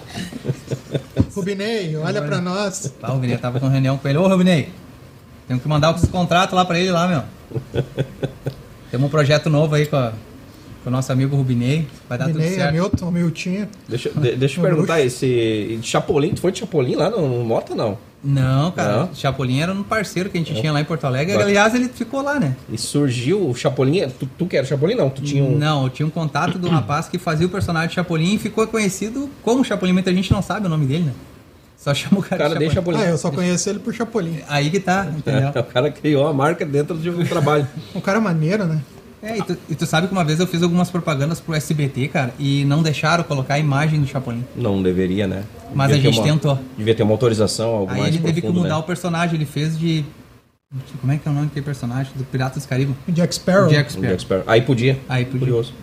[1.36, 2.94] Rubinei, olha pra nós.
[3.00, 4.18] Tá, o Rubinei tava com reunião com ele.
[4.18, 4.70] Ô, Rubinei,
[5.48, 7.24] temos que mandar os contratos lá pra ele lá, meu.
[8.92, 10.12] Temos um projeto novo aí com, a-
[10.84, 11.88] com o nosso amigo Rubinei.
[12.10, 12.70] Vai dar tudo Rubinei, certo.
[12.70, 13.14] Hamilton,
[13.88, 17.46] deixa, de- deixa eu perguntar, esse de Chapolin, tu foi de Chapolin lá no, no
[17.46, 17.98] Mota, não?
[18.24, 18.98] Não, cara.
[18.98, 19.16] Não?
[19.16, 21.36] Chapolin era um parceiro que a gente tinha lá em Porto Alegre.
[21.42, 22.56] Aliás, ele ficou lá, né?
[22.72, 25.10] E surgiu o Chapolin, tu, tu que era Chapolin, não?
[25.10, 25.58] Tu tinha um...
[25.58, 28.66] Não, eu tinha um contato do rapaz que fazia o personagem de Chapolin e ficou
[28.68, 29.94] conhecido como Chapolin.
[29.94, 31.14] Muita gente não sabe o nome dele, né?
[31.78, 32.74] Só chama o O cara, cara de Chapolin.
[32.76, 33.00] Chapolin.
[33.02, 34.38] Ah, eu só conheço ele por Chapolin.
[34.48, 35.50] Aí que tá, entendeu?
[35.60, 37.68] o cara criou a marca dentro do trabalho.
[37.96, 38.82] Um cara maneiro, né?
[39.24, 42.08] É, e tu, e tu sabe que uma vez eu fiz algumas propagandas pro SBT,
[42.08, 44.44] cara, e não deixaram colocar a imagem do Chapolin.
[44.56, 45.44] Não deveria, né?
[45.74, 46.60] Mas Devia a gente tentou.
[46.78, 48.80] Devia ter uma autorização, algo Aí mais ele teve que profundo, mudar né?
[48.80, 50.04] o personagem, ele fez de.
[51.00, 52.12] Como é que é o nome daquele personagem?
[52.16, 52.96] Do Piratas do Caribe?
[53.10, 53.70] Jack Sparrow.
[53.70, 54.10] Jack Sparrow.
[54.10, 54.44] Jack Sparrow.
[54.48, 54.98] Aí podia.
[55.08, 55.40] Aí podia.
[55.40, 55.74] Curioso.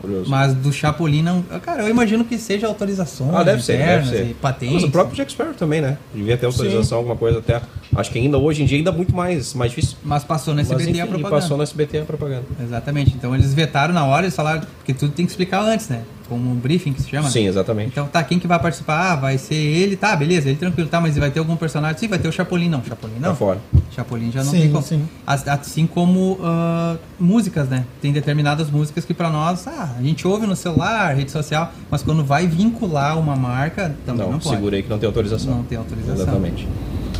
[0.00, 0.28] Curioso.
[0.28, 1.42] Mas do Chapolin não.
[1.62, 4.26] Cara, eu imagino que seja autorizações ah, deve ser, deve ser.
[4.30, 4.74] e patentes.
[4.74, 5.96] Mas o próprio Jack Sparrow também, né?
[6.12, 7.62] Devia ter autorização, alguma coisa até.
[7.94, 9.96] Acho que ainda hoje em dia ainda muito mais, mais difícil.
[10.02, 11.40] Mas passou no Mas SBT enfim, a e propaganda.
[11.42, 12.44] passou no SBT a propaganda.
[12.62, 13.14] Exatamente.
[13.14, 16.02] Então eles vetaram na hora, eles falaram que tudo tem que explicar antes, né?
[16.28, 17.24] Como um briefing que se chama.
[17.24, 17.30] né?
[17.30, 17.88] Sim, exatamente.
[17.88, 19.12] Então tá, quem que vai participar?
[19.12, 21.98] Ah, vai ser ele, tá, beleza, ele tranquilo, tá, mas vai ter algum personagem?
[21.98, 22.82] Sim, vai ter o Chapolin, não.
[22.82, 23.30] Chapolin não.
[23.30, 23.58] Tá fora.
[23.90, 24.82] Chapolin já não Sim, tem como.
[24.82, 25.04] sim.
[25.26, 27.84] As- Assim como ah, músicas, né?
[28.00, 32.02] Tem determinadas músicas que pra nós, ah, a gente ouve no celular, rede social, mas
[32.02, 34.54] quando vai vincular uma marca, também não, Não, pode.
[34.56, 35.56] segura aí que não tem autorização.
[35.56, 36.14] Não tem autorização.
[36.22, 36.66] Exatamente.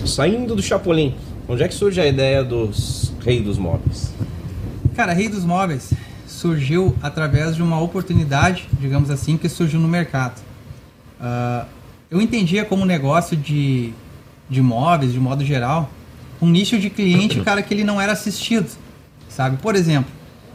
[0.07, 1.15] Saindo do Chapolin,
[1.49, 4.13] onde é que surge a ideia dos Rei dos Móveis?
[4.95, 5.93] Cara, Rei dos Móveis
[6.27, 10.41] surgiu através de uma oportunidade, digamos assim, que surgiu no mercado.
[11.21, 11.67] Ah,
[12.11, 13.93] eu entendia como negócio de,
[14.51, 15.89] de móveis, de modo geral,
[16.41, 18.69] um nicho de cliente, cara, que ele não era assistido,
[19.29, 19.57] sabe?
[19.59, 20.11] Por exemplo,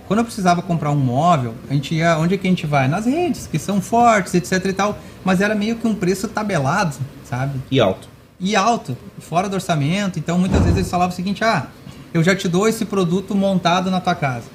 [0.08, 2.88] quando eu precisava comprar um móvel, a gente ia, onde é que a gente vai?
[2.88, 6.96] Nas redes, que são fortes, etc e tal, mas era meio que um preço tabelado,
[7.24, 7.60] sabe?
[7.72, 8.17] E alto.
[8.40, 10.20] E alto, fora do orçamento.
[10.20, 11.68] Então muitas vezes eles falavam o seguinte: ah,
[12.14, 14.46] eu já te dou esse produto montado na tua casa.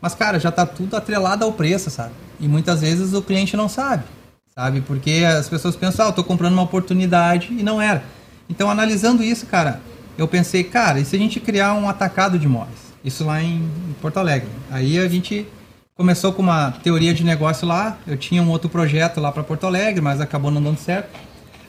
[0.00, 2.12] Mas, cara, já tá tudo atrelado ao preço, sabe?
[2.38, 4.04] E muitas vezes o cliente não sabe,
[4.54, 4.80] sabe?
[4.80, 8.04] Porque as pessoas pensam, ah, eu tô comprando uma oportunidade e não era.
[8.48, 9.80] Então, analisando isso, cara,
[10.16, 12.78] eu pensei, cara, e se a gente criar um atacado de imóveis?
[13.04, 13.68] Isso lá em
[14.00, 14.48] Porto Alegre.
[14.70, 15.46] Aí a gente
[15.96, 17.98] começou com uma teoria de negócio lá.
[18.06, 21.08] Eu tinha um outro projeto lá para Porto Alegre, mas acabou não dando certo.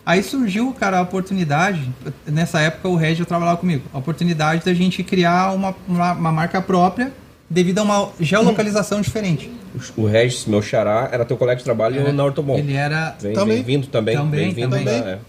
[0.10, 1.88] Aí surgiu, cara, a oportunidade.
[2.26, 3.84] Nessa época o Regis trabalhava comigo.
[3.94, 7.12] A oportunidade da gente criar uma, uma, uma marca própria
[7.48, 9.52] devido a uma geolocalização diferente.
[9.96, 12.58] O Regis, meu xará, era teu colega de trabalho É, na Ortobon.
[12.58, 13.16] Ele era.
[13.22, 14.18] Bem-vindo também.
[14.18, 14.76] Também, Bem-vindo.
[14.76, 15.00] também.
[15.00, 15.20] tá, é.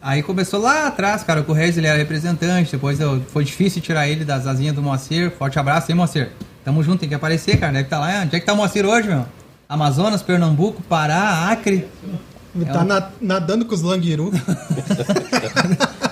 [0.00, 3.82] Aí começou lá atrás, cara, com o Regis ele era representante, depois eu, foi difícil
[3.82, 5.30] tirar ele das asinhas do Moacir.
[5.30, 6.30] Forte abraço aí, Moacir.
[6.64, 7.74] Tamo junto, tem que aparecer, cara.
[7.74, 8.22] Deve estar lá.
[8.22, 9.26] Onde é que tá o Moacir hoje, meu?
[9.68, 11.86] Amazonas, Pernambuco, Pará, Acre.
[12.54, 14.30] Ele É tá um- na- nadando com os languiru.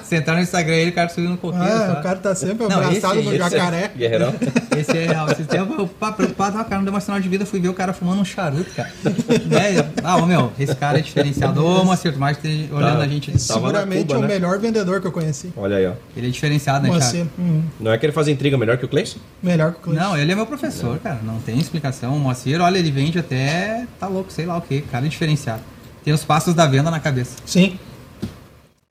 [0.03, 1.67] Você entrar no Instagram ele, o cara subindo no coqueiro.
[1.67, 2.01] Ah, sabe?
[2.01, 3.91] o cara tá sempre Não, abraçado esse- no esse- jacaré.
[3.95, 4.35] Guerreirão.
[4.79, 5.29] Esse é real.
[5.31, 7.69] Esse tempo eu pá, preocupado, ah, cara, não deu uma sinal de vida, fui ver
[7.69, 8.89] o cara fumando um charuto, cara.
[9.05, 9.91] né?
[10.05, 11.63] Ah, ô meu, esse cara é diferenciado.
[11.67, 13.03] Ô, Moacir, tu mais olhando Tá.
[13.03, 13.31] a gente.
[13.33, 14.29] Esse seguramente Cuba, é o né?
[14.29, 15.53] melhor vendedor que eu conheci.
[15.57, 15.93] Olha aí, ó.
[16.17, 17.31] Ele é diferenciado, né, Você, Thiago?
[17.41, 19.19] hum, Não é que ele faz intriga melhor que o Cleison?
[19.43, 20.01] melhor que o Cleiton.
[20.01, 21.19] Não, ele é meu professor, cara.
[21.25, 22.15] Não tem explicação.
[22.15, 23.85] O Moacir, olha, ele vende até.
[23.99, 24.81] Tá louco, sei lá o que.
[24.83, 25.61] Cara é diferenciado.
[26.09, 27.37] Tem os passos da venda na cabeça.
[27.45, 27.79] Sim.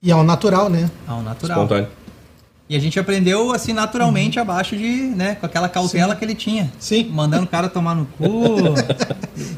[0.03, 0.87] E é o natural, né?
[1.07, 1.63] Ao natural.
[1.63, 1.89] Espontâneo.
[2.69, 6.71] E a gente aprendeu assim naturalmente abaixo de, né, com aquela cautela que ele tinha.
[6.77, 7.09] Sim.
[7.09, 8.75] Mandando o cara tomar no cu.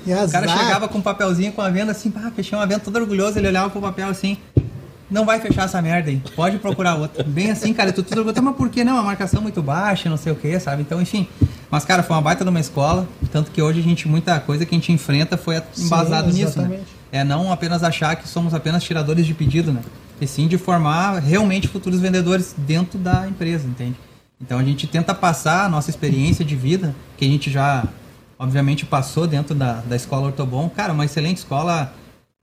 [0.07, 2.79] E O cara chegava com um papelzinho com a venda assim, pá, fechei uma venda
[2.79, 4.37] todo orgulhoso, ele olhava pro papel assim,
[5.09, 7.23] não vai fechar essa merda aí, pode procurar outra.
[7.23, 8.97] Bem assim, cara, tu tudo orgulhoso, mas por que não?
[8.97, 10.81] A marcação muito baixa, não sei o que, sabe?
[10.81, 11.27] Então, enfim.
[11.71, 14.65] Mas, cara, foi uma baita de uma escola, tanto que hoje a gente, muita coisa
[14.65, 16.81] que a gente enfrenta foi embasado Sim, nisso, né?
[17.11, 19.81] É não apenas achar que somos apenas tiradores de pedido, né?
[20.21, 23.95] E sim de formar realmente futuros vendedores dentro da empresa, entende?
[24.41, 27.83] Então a gente tenta passar a nossa experiência de vida, que a gente já,
[28.37, 30.69] obviamente, passou dentro da, da escola Ortobon.
[30.69, 31.93] Cara, uma excelente escola.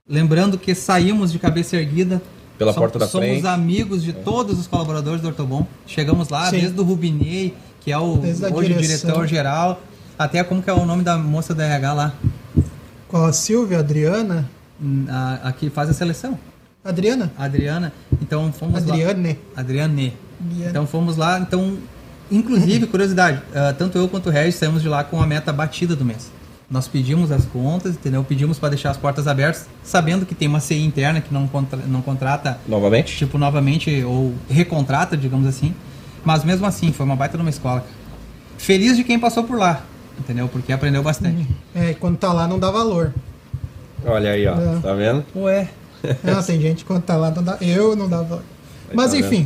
[0.07, 2.21] Lembrando que saímos de cabeça erguida.
[2.57, 3.47] Pela Som- porta da somos frente.
[3.47, 5.65] amigos de todos os colaboradores do Ortobon.
[5.85, 6.59] Chegamos lá, Sim.
[6.59, 9.81] desde o Rubinei, que é o Desde hoje o diretor-geral,
[10.17, 12.13] até como que é o nome da moça da RH lá,
[13.07, 14.49] Com a Silvia, a Adriana.
[14.81, 16.37] hum, a, a que faz a seleção.
[16.83, 17.31] Adriana?
[17.37, 17.93] Adriana.
[18.21, 18.93] Então fomos lá.
[18.93, 19.39] Adriane.
[19.55, 20.13] Adriane.
[20.39, 20.69] Adriane.
[20.69, 21.77] Então fomos lá, então,
[22.31, 25.95] inclusive, curiosidade, ah, tanto eu quanto o Regis saímos de lá com a meta batida
[25.95, 26.31] do mês.
[26.69, 28.23] Nós pedimos as contas, entendeu?
[28.25, 31.79] Pedimos para deixar as portas abertas, sabendo que tem uma CI interna que não, contra-
[31.87, 33.15] não contrata, Novamente?
[33.15, 35.73] tipo, novamente, ou recontrata, digamos assim.
[36.25, 37.85] Mas mesmo assim, foi uma baita numa escola.
[38.57, 39.81] Feliz de quem passou por lá,
[40.19, 40.49] entendeu?
[40.49, 41.47] Porque aprendeu bastante.
[41.73, 43.13] É, quando tá lá não dá valor.
[44.05, 44.55] Olha aí, ó.
[44.55, 44.79] É.
[44.81, 45.25] Tá vendo?
[45.35, 45.69] Ué,
[46.23, 47.57] Não, tem gente que quando tá lá não dá.
[47.61, 48.43] Eu não dá valor.
[48.93, 49.45] Mas tá enfim,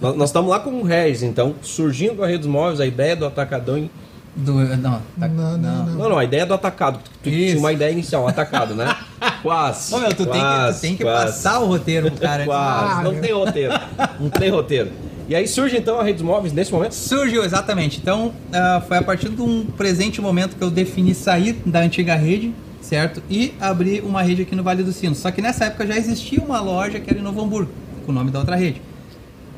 [0.00, 2.86] Nós nós estamos lá com o Regis, então, surgindo com a Rede dos Móveis, a
[2.86, 3.78] ideia do atacadão.
[3.78, 3.90] Em...
[4.36, 5.86] do, não, tá- Não, não, não.
[5.86, 6.98] Não, não, a ideia do atacado.
[7.22, 7.46] Tu, Isso.
[7.48, 8.94] tinha uma ideia inicial, um atacado, né?
[9.42, 9.94] Quase.
[9.94, 11.26] Ô, meu, tu, tem que, tu quase, tem que quase.
[11.26, 12.44] passar o roteiro pro cara.
[12.44, 12.92] Quase.
[12.92, 13.20] Ah, não meu.
[13.20, 13.72] tem roteiro.
[14.20, 14.90] Não tem roteiro.
[15.28, 16.94] E aí surge então a Rede dos Móveis nesse momento?
[16.94, 17.98] Surgiu, exatamente.
[18.00, 22.14] Então, ah, foi a partir de um presente momento que eu defini sair da antiga
[22.14, 23.22] rede, certo?
[23.30, 25.14] E abrir uma rede aqui no Vale do Sino.
[25.14, 27.70] Só que nessa época já existia uma loja que era em Novo Hamburgo,
[28.04, 28.82] com o nome da outra rede.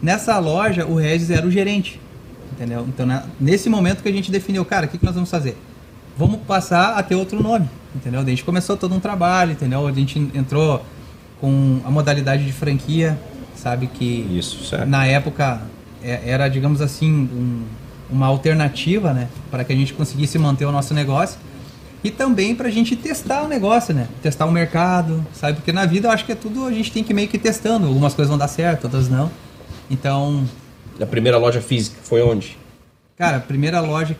[0.03, 2.01] Nessa loja, o Regis era o gerente,
[2.57, 2.85] entendeu?
[2.89, 5.57] Então, na- nesse momento que a gente definiu, cara, o que, que nós vamos fazer?
[6.19, 8.21] Vamos passar a ter outro nome, entendeu?
[8.23, 9.87] Daí a gente começou todo um trabalho, entendeu?
[9.87, 10.85] A gente entrou
[11.41, 13.19] com a modalidade de franquia,
[13.55, 13.87] sabe?
[13.87, 14.89] Que Isso, certo.
[14.89, 15.61] na época
[16.03, 17.63] é- era, digamos assim, um-
[18.11, 21.39] uma alternativa, né, para que a gente conseguisse manter o nosso negócio
[22.05, 25.55] e também para a gente testar o negócio, né, testar o mercado, sabe?
[25.57, 27.41] Porque na vida eu acho que é tudo a gente tem que meio que ir
[27.41, 27.87] testando.
[27.89, 29.31] Algumas coisas vão dar certo, outras não.
[29.91, 30.45] Então,
[31.01, 32.57] A primeira loja física foi onde?
[33.17, 34.17] cara, a primeira loja,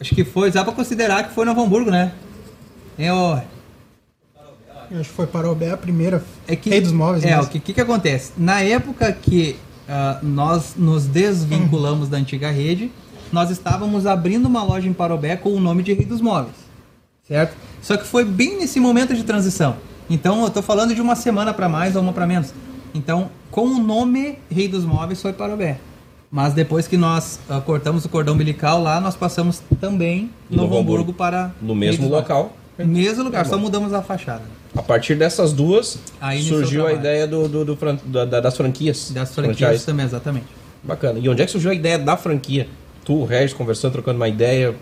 [0.00, 2.12] acho que foi, dá para considerar que foi Novo Hamburgo, né?
[2.98, 3.38] É, ó,
[4.90, 7.24] acho que foi para o Bé a primeira É que, rei dos móveis.
[7.24, 7.44] É, mesmo.
[7.44, 8.32] o que, que, que acontece?
[8.36, 9.56] Na época que
[9.88, 12.90] ah, nós nos desvinculamos da antiga rede,
[13.32, 16.56] nós estávamos abrindo uma loja em Parobé com o nome de Rei dos Móveis.
[17.26, 17.56] Certo?
[17.82, 19.76] Só que foi bem nesse momento de transição.
[20.10, 22.52] Então, eu estou falando de uma semana para mais ou uma para menos.
[22.94, 25.78] Então, com o nome Rei dos Móveis foi Parobé.
[26.30, 30.66] Mas depois que nós ah, cortamos o cordão umbilical lá, nós passamos também Em Novo,
[30.76, 31.12] Hamburgo Hamburgo.
[31.14, 32.52] para No mesmo local.
[32.78, 34.42] Mesmo lugar, Tá só mudamos a fachada.
[34.76, 35.98] A partir dessas duas,
[36.46, 39.10] surgiu o a ideia do, do- do fran- da- da- das franquias.
[39.12, 39.86] Das franquias Franchise.
[39.86, 40.46] também, exatamente.
[40.84, 41.18] Bacana.
[41.18, 42.68] E onde é que surgiu a ideia da franquia?
[43.04, 44.76] Tu, o Regis, conversando, trocando uma ideia.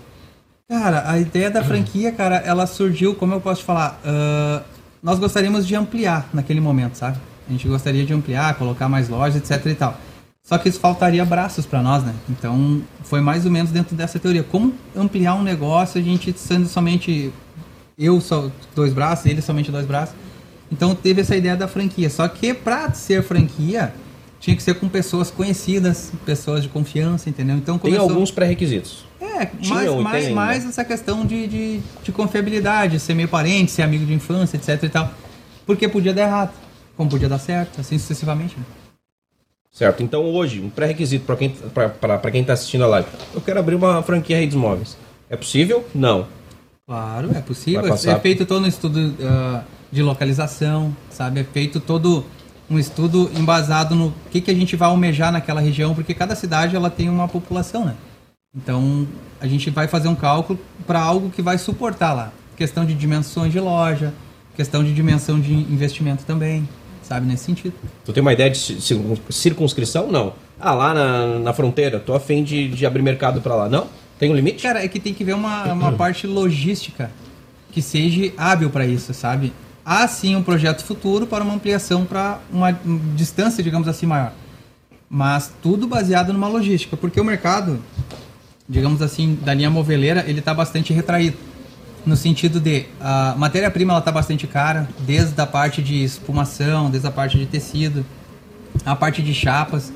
[0.69, 4.62] Cara, a ideia da franquia, cara, ela surgiu, como eu posso te falar, ah,
[5.03, 7.16] nós gostaríamos de ampliar naquele momento, sabe?
[7.49, 9.99] A gente gostaria de ampliar, colocar mais lojas, etc e tal.
[10.43, 12.15] Só que isso faltaria braços para nós, né?
[12.31, 14.45] Então, foi mais ou menos dentro dessa teoria.
[14.45, 17.33] Como ampliar um negócio, a gente sendo somente
[17.99, 20.15] eu só dois braços, ele somente dois braços.
[20.71, 22.09] Então, teve essa ideia da franquia.
[22.09, 23.93] Só que para ser franquia,
[24.39, 27.57] tinha que ser com pessoas conhecidas, pessoas de confiança, entendeu?
[27.57, 28.11] Então, Tem começou...
[28.11, 29.05] alguns pré-requisitos.
[29.21, 33.83] É, mais, mais, tem mais essa questão de, de, de confiabilidade, ser meio parente, ser
[33.83, 35.11] amigo de infância, etc e tal.
[35.67, 36.53] Porque podia dar errado,
[36.97, 38.57] como podia dar certo, assim sucessivamente.
[38.57, 38.65] né?
[39.71, 40.03] Certo?
[40.03, 41.51] Então hoje, um pré-requisito para quem,
[42.01, 43.09] pra quem tá assistindo a live.
[43.35, 44.97] Eu quero abrir uma franquia Redes Móveis.
[45.29, 45.87] É possível?
[45.95, 46.27] Não.
[46.87, 47.85] Claro, é possível.
[47.85, 51.41] É feito todo um estudo ah, de localização, sabe?
[51.41, 52.25] É feito todo
[52.71, 56.75] um estudo embasado no que, que a gente vai almejar naquela região, porque cada cidade
[56.75, 57.95] ela tem uma população, né?
[58.57, 59.07] Então
[59.41, 62.33] a gente vai fazer um cálculo para algo que vai suportar lá.
[62.57, 64.15] Questão de dimensões de loja,
[64.57, 66.67] questão de dimensão de investimento também,
[67.07, 67.27] sabe?
[67.27, 67.75] Nesse sentido.
[68.05, 70.11] Tu tem uma ideia de ci- circun- circunscrição?
[70.11, 70.33] Não.
[70.59, 73.69] Ah, lá na, na fronteira, tô afim de, de abrir mercado para lá.
[73.69, 73.87] Não?
[74.19, 74.62] Tem um limite?
[74.62, 77.11] Cara, é que tem que ver uma, uma parte logística
[77.73, 79.53] que seja hábil para isso, sabe?
[79.85, 84.33] Há sim um projeto futuro para uma ampliação para uma um, distância, digamos assim, maior.
[85.09, 87.79] Mas tudo baseado numa logística, porque o mercado,
[88.69, 91.37] digamos assim, da linha moveleira, ele está bastante retraído.
[92.07, 97.09] No sentido de a matéria-prima ela está bastante cara, desde a parte de espumação, desde
[97.09, 98.07] a parte de tecido,
[98.85, 99.92] a parte de chapas.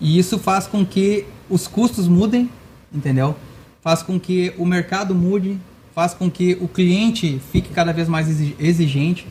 [0.00, 2.50] E isso faz com que os custos mudem,
[2.92, 3.36] entendeu?
[3.80, 5.56] Faz com que o mercado mude,
[5.94, 9.24] faz com que o cliente fique cada vez mais exi- exigente,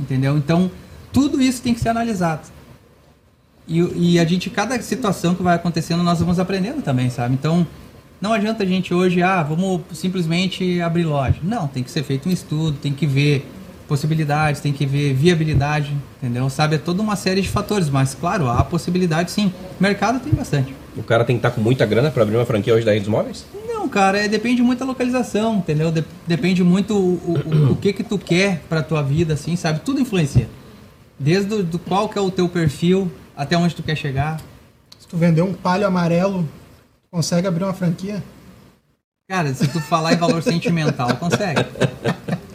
[0.00, 0.38] entendeu?
[0.38, 0.70] Então,
[1.12, 2.48] tudo isso tem que ser analisado.
[3.68, 7.34] E, e a gente, cada situação que vai acontecendo, nós vamos aprendendo também, sabe?
[7.34, 7.66] Então,
[8.24, 11.36] não adianta a gente hoje, ah, vamos simplesmente abrir loja.
[11.42, 13.46] Não, tem que ser feito um estudo, tem que ver
[13.86, 16.48] possibilidades, tem que ver viabilidade, entendeu?
[16.48, 19.52] Sabe, é toda uma série de fatores, mas claro, há possibilidade sim.
[19.78, 20.74] Mercado tem bastante.
[20.96, 23.08] O cara tem que estar com muita grana para abrir uma franquia hoje da Redes
[23.08, 23.44] Móveis?
[23.68, 25.92] Não, cara, é, depende muito da localização, entendeu?
[25.92, 29.80] De- depende muito o, o, o que que tu quer pra tua vida, assim, sabe?
[29.80, 30.48] Tudo influencia.
[31.18, 34.40] Desde do, do qual que é o teu perfil, até onde tu quer chegar.
[34.98, 36.48] Se tu vender um palho amarelo,
[37.14, 38.20] consegue abrir uma franquia?
[39.30, 41.64] Cara, se tu falar em valor sentimental, consegue.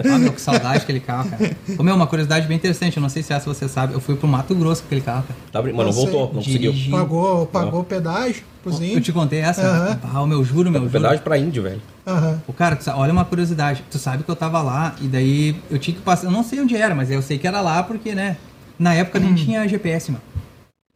[0.03, 1.55] Ah, meu, que saudade daquele carro, cara.
[1.77, 4.15] Ô, meu, uma curiosidade bem interessante, eu não sei se essa você sabe, eu fui
[4.17, 5.39] pro Mato Grosso com aquele carro, cara.
[5.49, 6.71] Tá abri- Mas não voltou, não conseguiu.
[6.73, 6.91] Dirigi.
[6.91, 9.61] Pagou, pagou pedágio pros Eu te contei essa?
[9.65, 9.99] Aham.
[10.03, 10.91] Ah, meu, juro, meu, juro.
[10.91, 11.81] Pedágio para índio, velho.
[12.05, 12.41] Aham.
[12.45, 13.83] O cara, olha uma curiosidade.
[13.89, 16.27] Tu sabe que eu tava lá e daí eu tinha que passar.
[16.27, 18.35] Eu não sei onde era, mas eu sei que era lá porque, né?
[18.77, 20.23] Na época nem tinha GPS, mano.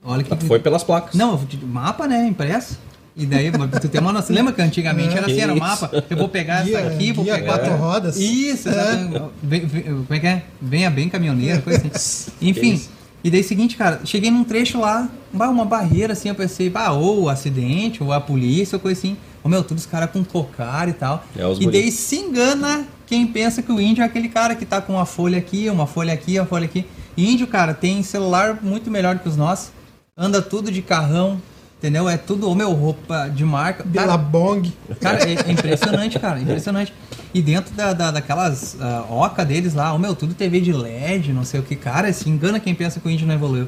[0.03, 0.29] Olha que.
[0.29, 1.15] Mas tu foi pelas placas.
[1.15, 2.27] Não, mapa, né?
[2.27, 2.77] Impresso.
[3.15, 4.35] E daí, tu tem uma noção.
[4.35, 5.61] Lembra que antigamente era assim, era Isso.
[5.61, 6.03] mapa?
[6.09, 7.45] Eu vou pegar Guia- essa aqui, vou pegar.
[7.45, 8.17] quatro rodas.
[8.17, 8.71] Isso, É.
[8.71, 9.21] exatamente.
[9.43, 10.43] Vem- vem- como é que é?
[10.61, 12.31] Venha bem caminhoneiro, coisa assim.
[12.41, 12.81] Enfim.
[13.23, 17.29] E daí, seguinte, cara, cheguei num trecho lá, uma barreira assim, eu pensei, bah, ou
[17.29, 19.15] acidente, ou a polícia, ou coisa assim.
[19.43, 21.23] Ô meu, todos os caras com cocar e tal.
[21.37, 24.81] É, e daí se engana quem pensa que o índio é aquele cara que tá
[24.81, 26.85] com uma folha aqui, uma folha aqui, uma folha aqui.
[27.15, 29.69] Índio, cara, tem celular muito melhor que os nossos.
[30.17, 31.39] Anda tudo de carrão,
[31.83, 32.07] entendeu?
[32.07, 33.83] É tudo, ô meu, roupa de marca.
[33.83, 34.71] Cara, Billabong.
[35.01, 36.93] Cara, é, é impressionante, cara, impressionante.
[37.33, 41.33] E dentro da, da- daquelas ah, oca deles lá, o meu, tudo TV de LED,
[41.33, 43.67] não sei o que, cara, se engana quem pensa que o índio não evoluiu.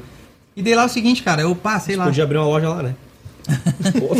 [0.56, 2.06] E daí lá é o seguinte, cara, eu passei lá.
[2.06, 2.94] Podia abrir uma loja lá, né?
[4.00, 4.16] Pô,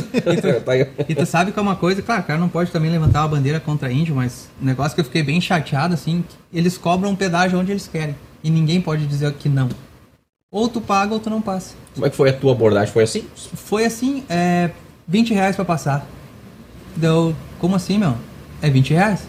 [0.60, 0.86] tá aí.
[1.08, 3.28] E tu sabe que é uma coisa, claro, o cara não pode também levantar uma
[3.28, 7.16] bandeira contra índio, mas um negócio que eu fiquei bem chateado, assim, eles cobram um
[7.16, 8.14] pedágio onde eles querem.
[8.44, 9.68] E ninguém pode dizer que não.
[10.56, 11.74] Ou tu paga ou tu não passa.
[11.92, 12.90] Como é que foi a tua abordagem?
[12.90, 13.24] Foi assim?
[13.36, 14.70] Foi assim, é
[15.06, 16.06] 20 reais pra passar.
[16.96, 18.14] Deu, como assim, meu?
[18.62, 19.20] É 20 reais?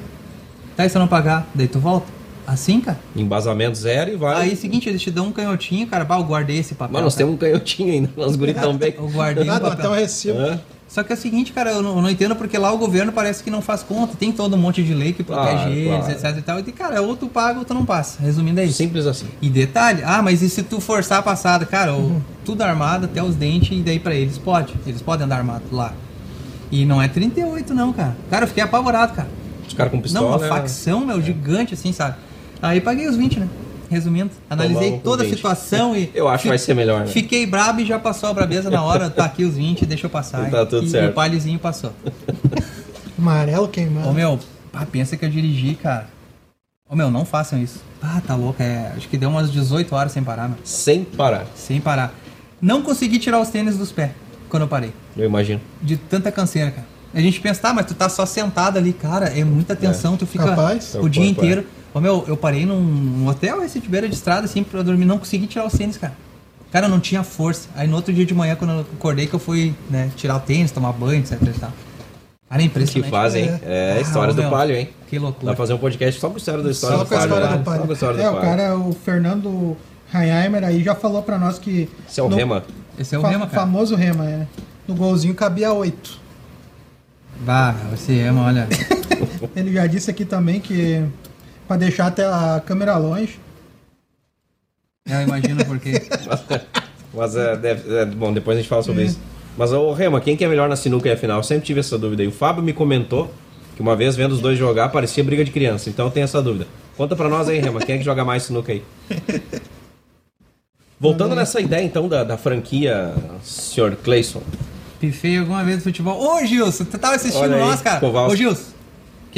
[0.77, 2.07] Tá, e se eu não pagar, daí tu volta?
[2.47, 2.97] Assim, cara?
[3.13, 4.43] Embasamento zero e vai.
[4.43, 6.93] Aí, seguinte, eles te dão um canhotinho, cara, bah, eu guardei esse papel.
[6.93, 7.25] Mas nós cara.
[7.25, 8.93] temos um canhotinho ainda, nós guris também.
[8.97, 9.79] Eu guardei um Nada, papel.
[9.85, 10.39] até um recibo.
[10.39, 10.61] Hã?
[10.87, 13.11] Só que é o seguinte, cara, eu não, eu não entendo porque lá o governo
[13.11, 14.15] parece que não faz conta.
[14.17, 16.11] Tem todo um monte de lei que protege Claro, eles, claro.
[16.11, 16.59] etc e tal.
[16.59, 18.21] E, cara, ou tu paga ou tu não passa.
[18.21, 18.77] Resumindo é isso.
[18.77, 19.27] Simples assim.
[19.41, 21.65] E detalhe, ah, mas e se tu forçar a passada?
[21.65, 24.73] Cara, o- tudo armado até os dentes e daí pra eles pode.
[24.87, 25.93] Eles podem andar armado lá.
[26.71, 28.15] E não é 38 não, cara.
[28.29, 29.27] Cara, eu fiquei apavorado, cara.
[29.67, 30.25] Os caras com pistola.
[30.25, 30.47] não, uma né?
[30.47, 32.15] facção, meu, gigante assim, sabe?
[32.61, 33.47] Aí paguei os 20, né?
[33.89, 35.35] Resumindo, analisei Tomamos toda a 20.
[35.35, 36.11] situação e...
[36.15, 37.07] Eu acho que vai ser melhor, né?
[37.07, 39.09] Fiquei brabo e já passou a brabeza na hora.
[39.09, 40.49] Tá aqui os 20, deixa eu passar.
[40.49, 41.07] Tá tudo e, certo.
[41.07, 41.93] E o palhozinho passou.
[43.17, 44.09] Amarelo queimado.
[44.09, 44.39] Ô meu,
[44.71, 46.07] pá, pensa que eu dirigi, cara.
[46.89, 47.81] Ô meu, não façam isso.
[48.01, 48.93] Ah, tá louco, é.
[48.95, 50.57] Acho que deu umas 18 horas sem parar, meu.
[50.63, 52.13] Sem parar, Sem parar.
[52.61, 54.11] Não consegui tirar os tênis dos pés
[54.49, 54.93] quando eu parei.
[55.15, 55.59] eu imagino.
[55.81, 56.87] De tanta canseira, cara.
[57.13, 60.25] A gente pensa, tá, mas tu tá só sentado ali, cara, é muita tensão, tu
[60.25, 60.95] fica Capaz.
[60.95, 61.65] o dia inteiro.
[61.93, 65.17] Ô meu, eu parei num, hotel esse de beira de estrada, assim, pra dormir, não
[65.17, 66.13] consegui tirar os tênis, cara.
[66.71, 67.69] Cara, eu não tinha força.
[67.75, 70.39] Aí no outro dia de manhã, quando eu acordei, que eu fui né, tirar o
[70.41, 71.71] tênis, tomar banho, etc e tal.
[71.71, 71.71] Cara,
[72.51, 73.09] é Que impressionante.
[73.11, 73.59] fazem, hein?
[73.63, 74.89] É, histórias Ah, do meu, Palio, hein?
[75.09, 75.45] Que Dá loucura.
[75.47, 77.33] pra fazer um podcast só com história da história Só do com a Palio.
[77.33, 77.57] história né?
[77.57, 77.93] do Só com a Palio.
[77.93, 78.49] história É, do o Palio.
[78.49, 79.77] cara, o Fernando
[80.11, 81.89] Reinheimer aí já falou pra nós que.
[82.07, 82.63] Esse é o no Rema.
[82.99, 83.61] Esse é o fa- Rema, cara.
[83.61, 84.45] famoso Rema, é.
[84.87, 86.19] No golzinho cabia oito.
[87.41, 88.67] Bah, esse Rema, olha.
[89.55, 91.03] Ele já disse aqui também que.
[91.67, 93.39] Pra deixar até a câmera longe.
[95.05, 96.01] eu imagino porque.
[97.13, 99.19] Mas é, deve- é, bom, depois a gente fala sobre isso.
[99.57, 101.37] Mas o Rema, quem que é melhor na sinuca e a final?
[101.39, 102.23] Eu sempre tive essa dúvida.
[102.23, 103.33] E o Fábio me comentou
[103.75, 105.89] que uma vez vendo os dois jogar parecia briga de criança.
[105.89, 106.67] Então tem essa dúvida.
[106.95, 108.83] Conta pra nós aí, Rema, quem é que joga mais sinuca aí?
[110.99, 113.95] Voltando nessa ideia então da, da franquia, Sr.
[114.03, 114.41] Clayson.
[114.99, 116.19] Pifei alguma vez no futebol.
[116.19, 117.99] Ô, Gilson, tu tava assistindo nós, cara.
[117.99, 118.33] Kowalski.
[118.33, 118.71] Ô, Gilson,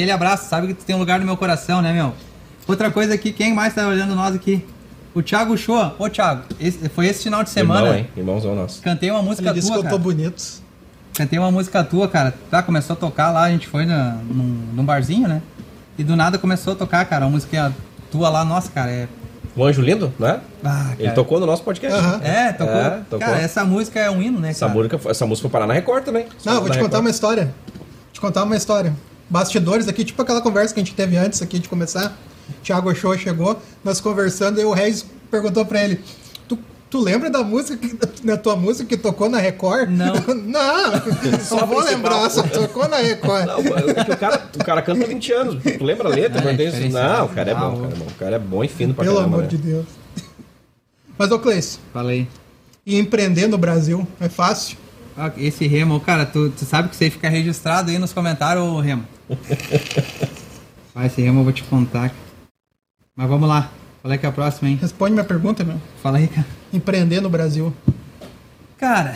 [0.00, 2.14] aquele abraço, sabe que tu tem um lugar no meu coração, né, meu?
[2.66, 4.64] Outra coisa aqui, quem mais tá olhando nós aqui?
[5.14, 5.94] O Thiago Shoa.
[5.98, 7.80] Ô, Thiago, esse- foi esse final de semana.
[7.80, 8.08] Irmão, hein?
[8.16, 8.80] Irmãozão nosso.
[8.80, 9.94] Cantei uma música Ele disse que tua, eu cara.
[9.94, 10.42] tô bonito.
[11.14, 12.32] Cantei uma música tua, cara.
[12.50, 15.42] Tá, começou a tocar lá, a gente foi na, num, num barzinho, né?
[15.98, 17.74] E do nada começou a tocar, cara, uma música
[18.10, 19.08] tua lá, nossa, cara, é.
[19.56, 20.38] O Anjo Lindo, né?
[20.64, 21.14] Ah, Ele cara.
[21.16, 21.98] tocou no nosso podcast.
[21.98, 22.20] Aham.
[22.22, 22.74] É, tocou.
[22.76, 23.18] É, tocou.
[23.18, 24.78] Cara, essa música é um hino, né, Essa, cara?
[24.78, 26.26] música, essa música foi parar na Record também.
[26.44, 27.00] Não, eu vou te contar Record.
[27.04, 27.44] uma história.
[27.74, 28.94] Vou te contar uma história.
[29.30, 32.16] Bastidores aqui, tipo aquela conversa que a gente teve antes aqui de começar.
[32.64, 36.00] Thiago Show chegou, nós conversando, e o Reis perguntou pra ele:
[36.48, 36.58] Tu,
[36.90, 39.88] tu lembra da música, que, da tua música que tocou na Record?
[39.88, 40.14] Não.
[40.34, 43.46] não, só vou lembrar, só tocou na Record.
[43.46, 45.62] Não, é o, cara, o cara canta há 20 anos.
[45.62, 46.40] Tu lembra a letra?
[46.50, 47.18] É, tem- diferenciado.
[47.18, 48.04] Não, o cara é bom, Ah, o cara é bom.
[48.04, 49.36] O cara é bom e fino pra Pelo caramba.
[49.36, 49.48] amor né?
[49.48, 49.86] de Deus.
[51.16, 52.26] Mas, ô Cleice, Falei.
[52.84, 54.76] e empreender no Brasil é fácil?
[55.16, 58.80] Ah, Esse Remo, cara, tu, tu sabe que aí fica registrado aí nos comentários, ô
[58.80, 59.04] Remo.
[60.94, 62.12] Vai, esse Remo eu vou te contar.
[63.14, 63.70] Mas vamos lá.
[64.02, 64.78] Qual é que é a próxima, hein?
[64.80, 65.76] Responde minha pergunta, meu.
[66.02, 66.46] Fala aí, cara.
[66.72, 67.72] Empreender no Brasil.
[68.78, 69.14] Cara,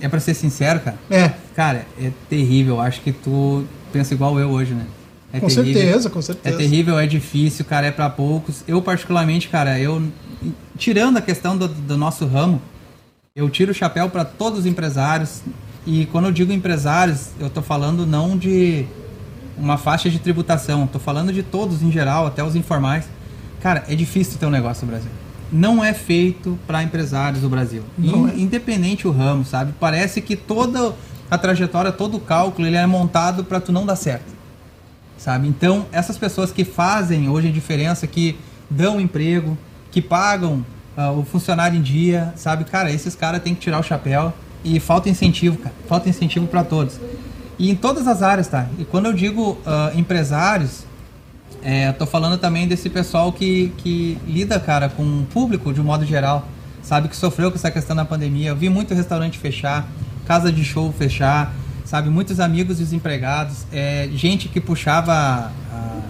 [0.00, 0.96] é pra ser sincero, cara.
[1.10, 2.80] É, Cara, é terrível.
[2.80, 4.86] Acho que tu pensa igual eu hoje, né?
[5.32, 6.58] É com certeza, com É certeza.
[6.58, 8.62] terrível, é difícil, cara, é pra poucos.
[8.68, 10.02] Eu, particularmente, cara, eu.
[10.76, 12.60] Tirando a questão do, do nosso ramo,
[13.34, 15.40] eu tiro o chapéu pra todos os empresários.
[15.86, 18.86] E quando eu digo empresários, eu tô falando não de
[19.58, 23.04] uma faixa de tributação, tô falando de todos em geral, até os informais.
[23.60, 25.10] Cara, é difícil ter um negócio no Brasil.
[25.52, 27.82] Não é feito para empresários do Brasil.
[27.98, 28.38] In- é.
[28.38, 29.72] Independente o ramo, sabe?
[29.78, 30.94] Parece que toda
[31.30, 34.32] a trajetória, todo o cálculo, ele é montado para tu não dar certo
[35.18, 35.46] sabe?
[35.46, 38.36] Então, essas pessoas que fazem hoje a diferença, que
[38.68, 39.56] dão emprego,
[39.92, 42.64] que pagam ah, o funcionário em dia, sabe?
[42.64, 44.32] Cara, esses caras têm que tirar o chapéu
[44.64, 45.74] e falta incentivo, cara.
[45.88, 46.98] Falta incentivo para todos.
[47.58, 48.66] E em todas as áreas, tá?
[48.78, 50.84] E quando eu digo ah, empresários,
[51.62, 55.80] é, eu tô falando também desse pessoal que, que lida, cara, com o público de
[55.80, 56.48] um modo geral,
[56.82, 57.08] sabe?
[57.08, 58.50] Que sofreu com essa questão da pandemia.
[58.50, 59.86] Eu vi muito restaurante fechar,
[60.26, 62.08] casa de show fechar, sabe?
[62.10, 66.00] Muitos amigos desempregados, é, gente que puxava ah,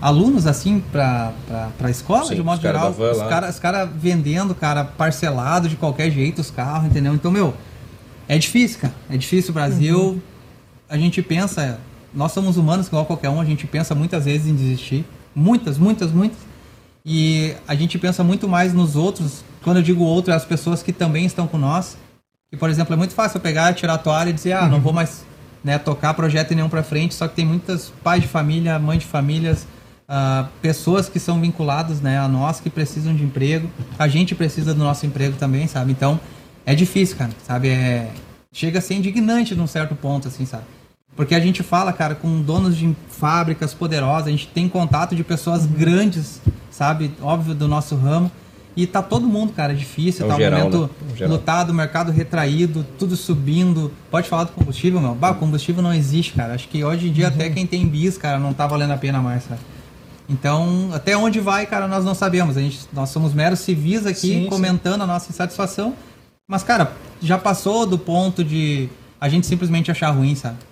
[0.00, 2.92] alunos assim pra, pra, pra escola, Sim, de um modo os cara geral.
[2.92, 7.12] van Os caras cara vendendo, cara, parcelado de qualquer jeito os carros, entendeu?
[7.12, 7.54] Então, meu,
[8.28, 8.94] é difícil, cara.
[9.10, 10.22] É difícil o Brasil.
[10.90, 11.78] A gente pensa,
[12.12, 15.04] nós somos humanos igual qualquer um, a gente pensa muitas vezes em desistir.
[15.34, 16.38] Muitas, muitas, muitas.
[17.06, 19.44] E a gente pensa muito mais nos outros.
[19.62, 21.96] Quando eu digo outro, é as pessoas que também estão com nós.
[22.52, 24.80] E, por exemplo, é muito fácil eu pegar, tirar a toalha e dizer, ah, não
[24.80, 25.24] vou mais
[25.62, 27.14] né, tocar projeto nenhum pra frente.
[27.14, 29.66] Só que tem muitas pais de família, mães de famílias,
[30.08, 33.70] ah, pessoas que são vinculadas né, a nós, que precisam de emprego.
[33.96, 35.92] A gente precisa do nosso emprego também, sabe?
[35.92, 36.18] Então,
[36.66, 37.68] é difícil, cara, sabe?
[37.68, 38.10] É...
[38.52, 40.64] Chega a ser indignante num certo ponto, assim, sabe?
[41.20, 45.22] Porque a gente fala, cara, com donos de fábricas poderosas, a gente tem contato de
[45.22, 46.40] pessoas grandes,
[46.70, 47.12] sabe?
[47.20, 48.32] Óbvio, do nosso ramo.
[48.74, 51.26] E tá todo mundo, cara, difícil, É o tá um geral, momento né?
[51.26, 53.92] Lotado, mercado retraído, tudo subindo.
[54.10, 55.14] Pode falar do combustível, meu?
[55.14, 56.54] Bah, combustível não existe, cara.
[56.54, 59.20] Acho que hoje em dia até quem tem bis, cara, não tá valendo a pena
[59.20, 59.60] mais, sabe?
[60.26, 62.56] Então, até onde vai, cara, nós não sabemos.
[62.56, 64.46] A gente, nós somos meros civis aqui, Sim, sim.
[64.46, 65.94] comentando a nossa insatisfação.
[66.48, 68.88] Mas, cara, já passou do ponto de
[69.20, 70.69] a gente simplesmente achar ruim, sabe?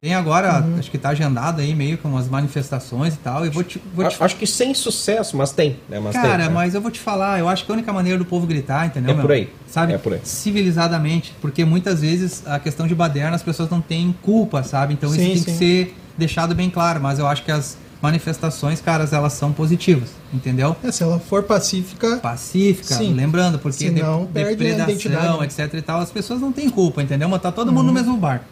[0.00, 0.78] Tem agora, Uhum.
[0.78, 3.44] acho que tá agendado aí meio com umas manifestações e tal.
[3.44, 5.76] E vou te, vou te Acho que sem sucesso, mas tem.
[5.88, 5.98] Né?
[5.98, 6.48] Mas Cara, tem, né?
[6.48, 9.10] mas eu vou te falar, eu acho que a única maneira do povo gritar, entendeu?
[9.10, 9.22] É meu?
[9.22, 9.52] por aí.
[9.66, 9.94] Sabe?
[9.94, 10.20] É por aí.
[10.22, 11.34] Civilizadamente.
[11.40, 14.94] Porque muitas vezes a questão de baderna as pessoas não têm culpa, sabe?
[14.94, 15.58] Então Sim, isso tem sim.
[15.58, 15.58] que
[15.90, 17.00] ser deixado bem claro.
[17.00, 20.76] Mas eu acho que as manifestações, caras, elas são positivas, entendeu?
[20.84, 23.14] É, se ela for pacífica, Pacífica, Sim.
[23.14, 25.44] lembrando, porque Senão de- perde a depredação, identidade, né?
[25.44, 27.28] etc e tal, as pessoas não têm culpa, entendeu?
[27.28, 27.74] Mas tá todo Uhum.
[27.74, 28.44] mundo no mesmo barco.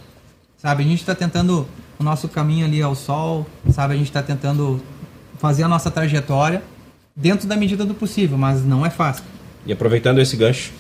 [0.67, 0.83] Sabe?
[0.83, 1.65] A gente tá tentando
[1.97, 3.95] o nosso caminho ali ao sol, sabe?
[3.95, 4.83] A gente tá tentando
[5.39, 6.61] fazer a nossa trajetória
[7.15, 9.23] dentro da medida do possível, mas não é fácil.
[9.65, 10.73] E aproveitando esse gancho,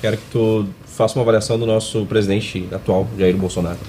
[0.00, 3.80] quero que tu faça uma avaliação do nosso presidente atual, Jair Bolsonaro.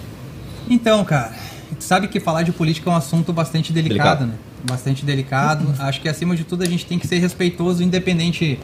[0.68, 1.32] Então, cara,
[1.78, 4.26] tu sabe que falar de política é um assunto bastante delicado, Delicado.
[4.26, 4.38] né?
[4.68, 5.72] Bastante delicado.
[5.78, 8.60] Acho que acima de tudo a gente tem que ser respeitoso, independente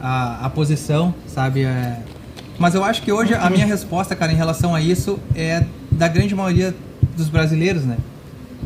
[0.00, 1.64] a, a posição, sabe?
[1.64, 1.98] É...
[2.58, 6.08] Mas eu acho que hoje a minha resposta, cara, em relação a isso é da
[6.08, 6.74] grande maioria
[7.16, 7.96] dos brasileiros, né?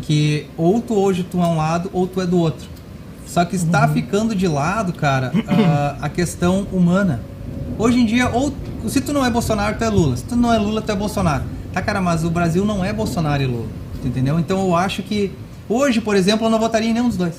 [0.03, 2.69] Que ou tu hoje tu é um lado ou tu é do outro.
[3.27, 7.21] Só que está ficando de lado, cara, a, a questão humana.
[7.79, 8.53] Hoje em dia, ou
[8.89, 10.17] se tu não é Bolsonaro, tu é Lula.
[10.17, 11.45] Se tu não é Lula, tu é Bolsonaro.
[11.73, 13.69] Tá, cara, mas o Brasil não é Bolsonaro e Lula.
[14.05, 14.39] Entendeu?
[14.39, 15.31] Então eu acho que
[15.69, 17.35] hoje, por exemplo, eu não votaria em nenhum dos dois.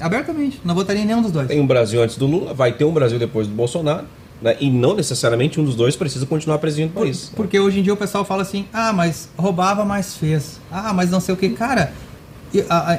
[0.00, 1.48] Abertamente, não votaria em nenhum dos dois.
[1.48, 4.06] Tem um Brasil antes do Lula, vai ter um Brasil depois do Bolsonaro,
[4.44, 4.56] né?
[4.60, 7.32] e não necessariamente um dos dois precisa continuar presidente do país.
[7.34, 10.60] Porque hoje em dia o pessoal fala assim: ah, mas roubava, mas fez.
[10.70, 11.48] Ah, mas não sei o que.
[11.48, 11.92] Cara,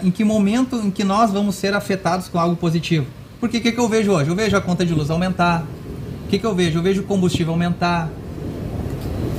[0.03, 3.05] em que momento em que nós vamos ser afetados com algo positivo?
[3.39, 4.29] Porque o que, que eu vejo hoje?
[4.29, 5.65] Eu vejo a conta de luz aumentar.
[6.25, 6.79] O que, que eu vejo?
[6.79, 8.09] Eu vejo o combustível aumentar.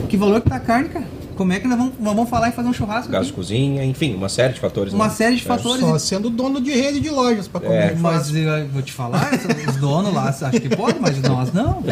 [0.08, 1.15] Que valor que tá a carne, cara?
[1.36, 3.12] Como é que nós vamos, nós vamos falar e fazer um churrasco?
[3.12, 4.92] Gás cozinha, enfim, uma série de fatores.
[4.92, 5.10] Uma né?
[5.10, 5.44] série de É.
[5.44, 5.80] fatores.
[5.80, 7.92] Só sendo dono de rede de lojas pra comer.
[7.92, 7.94] É.
[7.94, 9.30] Mas eu vou te falar,
[9.68, 11.82] os donos lá acho que pode, mas nós não.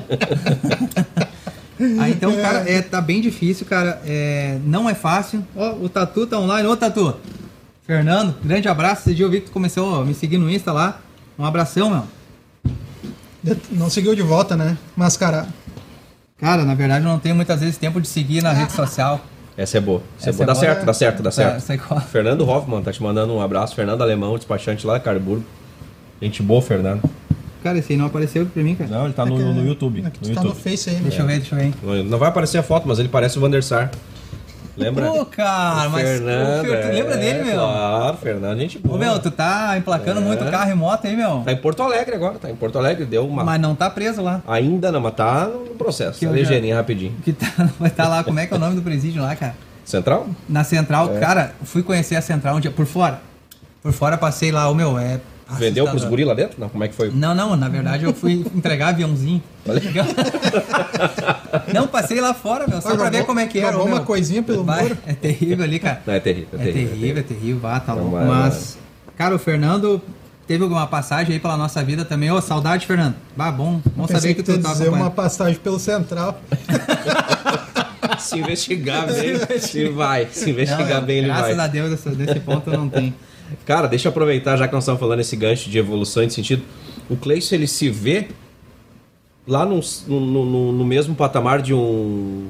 [2.01, 4.01] Aí então, cara, é, tá bem difícil, cara.
[4.07, 5.45] É, não é fácil.
[5.55, 6.67] Ó, o Tatu tá online.
[6.67, 7.15] Ô, Tatu.
[7.87, 9.03] Fernando, grande abraço.
[9.03, 11.01] Esse dia eu vi que tu começou a me seguir no Insta lá.
[11.39, 12.05] Um abração, meu.
[13.71, 14.79] Não seguiu de volta, né?
[14.97, 15.49] Mascarado.
[16.39, 19.21] Cara, na verdade eu não tenho muitas vezes tempo de seguir na rede social.
[19.57, 20.03] Essa é boa.
[20.19, 20.45] Essa é Essa boa.
[20.45, 21.61] é Dá boa, certo, dá certo, dá certo.
[21.61, 22.01] Sai qual?
[22.01, 23.75] Fernando Hoffman tá te mandando um abraço.
[23.75, 25.45] Fernando Alemão, despachante lá da Carburgo.
[26.21, 27.03] Gente boa, Fernando.
[27.63, 28.91] Cara, esse aí não apareceu pra mim, cara.
[28.91, 30.03] Não, ele tá no, É que- no YouTube.
[30.05, 30.63] É que tu no tá no YouTube.
[30.63, 30.97] Face aí.
[30.97, 31.03] né?
[31.05, 31.73] Deixa eu ver, deixa eu ver.
[31.83, 33.91] Não- Não vai aparecer a foto, mas ele parece o Vandersar.
[34.77, 35.07] Lembra?
[35.11, 37.55] Pô, cara, mas Fernando, ô, Fer, tu lembra é, dele, meu?
[37.59, 38.97] Claro, Fernando, gente boa.
[38.97, 40.25] Ô, meu, tu tá emplacando É.
[40.25, 41.43] muito carro e moto aí, meu.
[41.45, 43.45] Tá em Porto Alegre agora, tá em Porto Alegre, deu uma...
[43.45, 44.43] Mas não tá preso lá.
[44.49, 46.19] Ainda não, mas tá no processo.
[46.19, 47.13] Que Tá já- ligeirinho, rapidinho.
[47.25, 47.47] Que tá,
[47.79, 49.55] vai estar lá, como é que é o nome do presídio lá, cara?
[49.85, 50.27] Central?
[50.49, 51.21] Na Central, É.
[51.21, 53.21] cara, fui conhecer a Central um dia, por fora.
[53.83, 55.21] Por fora passei lá, o meu, é.
[55.59, 56.11] Vendeu pros assustador.
[56.11, 56.59] guri lá dentro?
[56.59, 57.11] Não, como é que foi?
[57.11, 59.43] Não, não, na verdade eu fui entregar aviãozinho.
[59.69, 59.81] Olha.
[61.73, 63.77] não, passei lá fora, meu, só Ah, pra ver como é que era.
[63.79, 63.95] ô, meu.
[63.95, 64.99] uma coisinha pelo Vai, muro.
[65.07, 66.03] É terrível ali, cara.
[66.07, 66.91] Não, é terrível, é É terrível.
[66.97, 68.11] terrível, é terrível, vá, tá louco.
[68.13, 68.79] vai, Mas,
[69.19, 70.01] cara, o Fernando
[70.47, 72.31] teve alguma passagem aí pela nossa vida também.
[72.31, 73.15] Ô, saudade, Fernando.
[73.37, 76.41] Bah, bom, bom saber que que tu tu tá dizer uma passagem pelo Central.
[78.19, 80.29] Se investigar bem, se vai.
[80.31, 81.65] Se investigar Não, bem, ele graças vai.
[81.65, 83.13] a Deus, desse, ponto não tenho.
[83.67, 86.63] Cara, deixa eu aproveitar, já que nós estamos falando esse gancho de evolução em sentido.
[87.09, 88.29] O Cleison, ele se vê
[89.47, 92.49] lá no, no- no mesmo patamar de um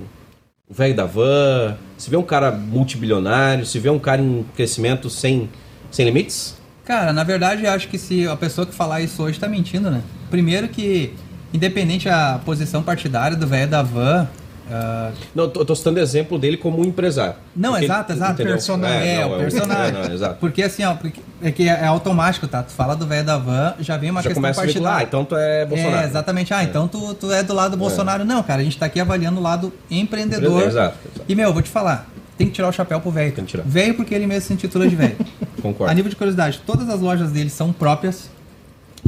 [0.71, 5.49] velho da van, se vê um cara multibilionário, se vê um cara em crescimento sem,
[5.91, 6.57] sem limites?
[6.85, 9.91] Cara, na verdade, eu acho que se a pessoa que falar isso hoje tá mentindo,
[9.91, 10.03] né?
[10.31, 11.13] Primeiro que,
[11.53, 14.29] independente a posição partidária do velho da van,
[14.71, 17.35] ah, Não, eu tô, citando exemplo dele como um empresário.
[17.55, 18.33] Não, Porque- exato, exato.
[18.33, 18.53] entendeu?
[18.55, 19.09] Personagem.
[19.09, 19.85] É, não, o um- personagem.
[20.01, 20.37] é, não, exato.
[20.41, 22.63] Porque assim, ó, porque é que é automático, tá?
[22.63, 24.97] Tu fala do velho da van, já vem uma Já questão começa a vincular, ah,
[24.97, 25.07] partidária.
[25.07, 25.97] então tu é Bolsonaro.
[26.03, 26.55] É, exatamente.
[26.55, 28.25] Ah, então tu, tu é do lado do Bolsonaro.
[28.25, 30.63] Não, cara, a gente tá aqui avaliando o lado empreendedor.
[30.63, 31.25] Exato, exato.
[31.29, 32.09] E, meu, eu vou te falar,
[32.39, 33.33] tem que tirar o chapéu pro velho.
[33.33, 33.63] Tem que tirar.
[33.65, 35.17] Velho porque ele mesmo se intitula de velho.
[35.61, 35.91] Concordo.
[35.91, 38.29] A nível de curiosidade, todas as lojas dele são próprias,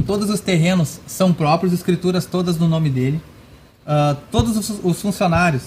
[0.05, 3.19] todos os terrenos são próprios, escrituras todas no nome dele,
[3.87, 5.63] Ah, todos os, os funcionários,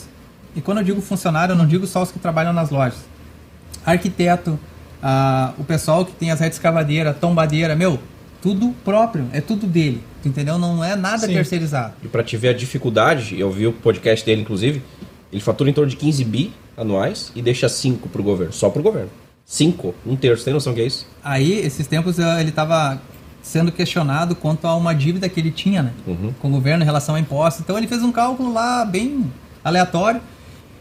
[0.54, 2.98] e quando eu digo funcionário, eu não digo só os que trabalham nas lojas,
[3.84, 4.60] arquiteto,
[5.02, 7.98] ah, o pessoal que tem as redes escavadeira, tombadeira, meu,
[8.42, 10.58] tudo próprio, é tudo dele, entendeu?
[10.58, 11.32] Não é nada Sim.
[11.32, 11.94] terceirizado.
[12.02, 14.82] E pra te ver a dificuldade, eu vi o podcast dele, inclusive,
[15.32, 18.82] ele fatura em torno de 15 bi anuais e deixa 5 pro governo, só pro
[18.82, 19.10] governo.
[19.46, 21.06] 5, um terço, tem noção que é isso?
[21.24, 23.00] Aí, esses tempos, ele estava
[23.43, 25.93] sendo questionado quanto a uma dívida que ele tinha, né?
[26.07, 26.32] Uhum.
[26.41, 27.62] Com o governo em relação a impostos.
[27.62, 29.30] Então, ele fez um cálculo lá bem
[29.64, 30.20] aleatório.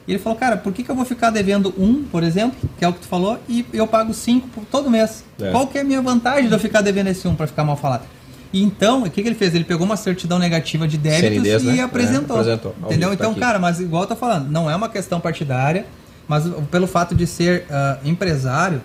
[0.07, 2.83] E ele falou, cara, por que, que eu vou ficar devendo um, por exemplo, que
[2.83, 5.23] é o que tu falou, e eu pago cinco por todo mês?
[5.39, 5.51] É.
[5.51, 7.77] Qual que é a minha vantagem de eu ficar devendo esse um para ficar mal
[7.77, 8.05] falado?
[8.51, 9.53] E então, o que, que ele fez?
[9.53, 11.83] Ele pegou uma certidão negativa de débitos CNDs, e né?
[11.83, 12.37] apresentou.
[12.37, 12.75] É, apresentou.
[12.85, 13.09] Entendeu?
[13.09, 15.85] tá Então, cara, mas igual eu tô falando, não é uma questão partidária,
[16.27, 18.81] mas pelo fato de ser ah, empresário,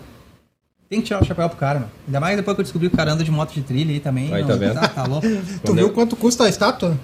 [0.89, 1.91] tem que tirar o chapéu pro cara, mano.
[2.07, 4.01] Ainda mais depois que eu descobri que o cara anda de moto de trilha aí
[4.01, 4.33] também.
[4.33, 4.75] Aí, não- tá vendo?
[4.75, 5.27] Tá, tá louco.
[5.65, 6.97] Tu viu quanto custa a estátua?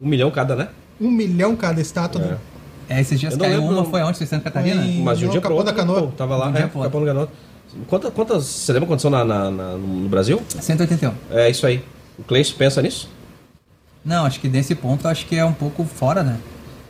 [0.00, 0.68] Um milhão cada, né?
[1.00, 2.22] Um milhão cada estátua.
[2.22, 2.28] É.
[2.28, 2.38] do-
[2.88, 4.16] É, esses dias caiu lembro- uma, foi onde?
[4.18, 4.84] Foi em Santa Catarina?
[4.84, 6.02] Em- Mas de um dia Capão outro, da Canoa.
[6.02, 6.82] pô, tava lá, um é, pro.
[6.82, 7.28] Capão da Canoa.
[7.88, 10.40] Quantas, quantas, você lembra quantas são na, na- na- no Brasil?
[10.48, 11.12] 181.
[11.30, 11.82] É isso aí.
[12.18, 13.10] O Cleiton pensa nisso?
[14.04, 16.36] Não, acho que nesse ponto acho que é um pouco fora, né?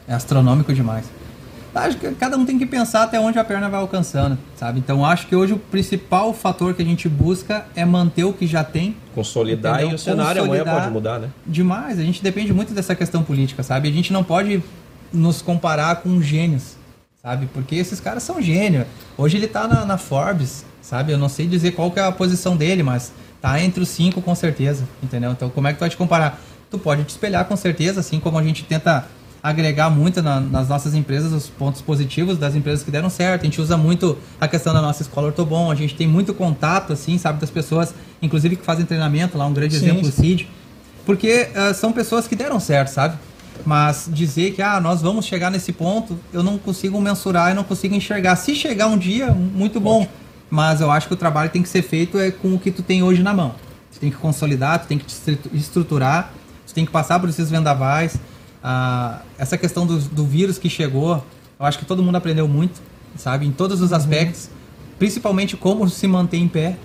[0.06, 1.06] É astronômico demais.
[1.76, 4.78] Acho que cada um tem que pensar até onde a perna vai alcançando, sabe?
[4.78, 8.46] Então acho que hoje o principal fator que a gente busca é manter o que
[8.46, 8.96] já tem.
[9.14, 9.92] Consolidar Entendeu?
[9.92, 11.28] e o cenário amanhã pode mudar, né?
[11.46, 13.90] Demais, a gente depende muito dessa questão política, sabe?
[13.90, 14.62] A gente não pode
[15.12, 16.76] nos comparar com gênios,
[17.22, 17.46] sabe?
[17.52, 18.86] Porque esses caras são gênios.
[19.18, 21.12] Hoje ele tá na, na Forbes, sabe?
[21.12, 24.22] Eu não sei dizer qual que é a posição dele, mas tá entre os cinco
[24.22, 25.30] com certeza, entendeu?
[25.30, 26.40] Então como é que tu vai te comparar?
[26.70, 29.06] Tu pode te espelhar com certeza, assim como a gente tenta
[29.48, 33.42] agregar muito na- nas nossas empresas os pontos positivos das empresas que deram certo.
[33.42, 36.92] A gente usa muito a questão da nossa escola Ortobon, a gente tem muito contato,
[36.92, 40.12] assim, sabe, das pessoas, inclusive que fazem treinamento lá, um grande Sim, exemplo, o.
[40.12, 40.48] Cid.
[41.04, 43.16] Porque ah, são pessoas que deram certo, sabe?
[43.64, 47.64] Mas dizer que ah, nós vamos chegar nesse ponto, eu não consigo mensurar, eu não
[47.64, 48.36] consigo enxergar.
[48.36, 50.06] Se chegar um dia, muito bom.
[50.50, 52.82] Mas eu acho que o trabalho tem que ser feito é com o que tu
[52.82, 53.54] tem hoje na mão.
[53.92, 56.32] Tu tem que consolidar, tu tem que te estru- estruturar,
[56.66, 58.16] tu tem que passar por esses vendavais.
[58.68, 61.24] Ah, essa questão do, do vírus que chegou,
[61.56, 62.82] eu acho que todo mundo aprendeu muito,
[63.16, 63.46] sabe?
[63.46, 64.50] Em todos os aspectos.
[64.98, 66.76] Principalmente como se manter em pé,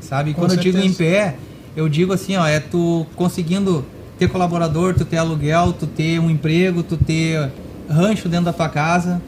[0.00, 0.34] sabe?
[0.34, 0.98] Com Quando eu digo em certeza.
[0.98, 1.36] pé,
[1.74, 3.86] eu digo assim, ó, é tu conseguindo
[4.18, 7.50] ter colaborador, tu ter aluguel, tu ter um emprego, tu ter
[7.88, 9.22] rancho dentro da tua casa,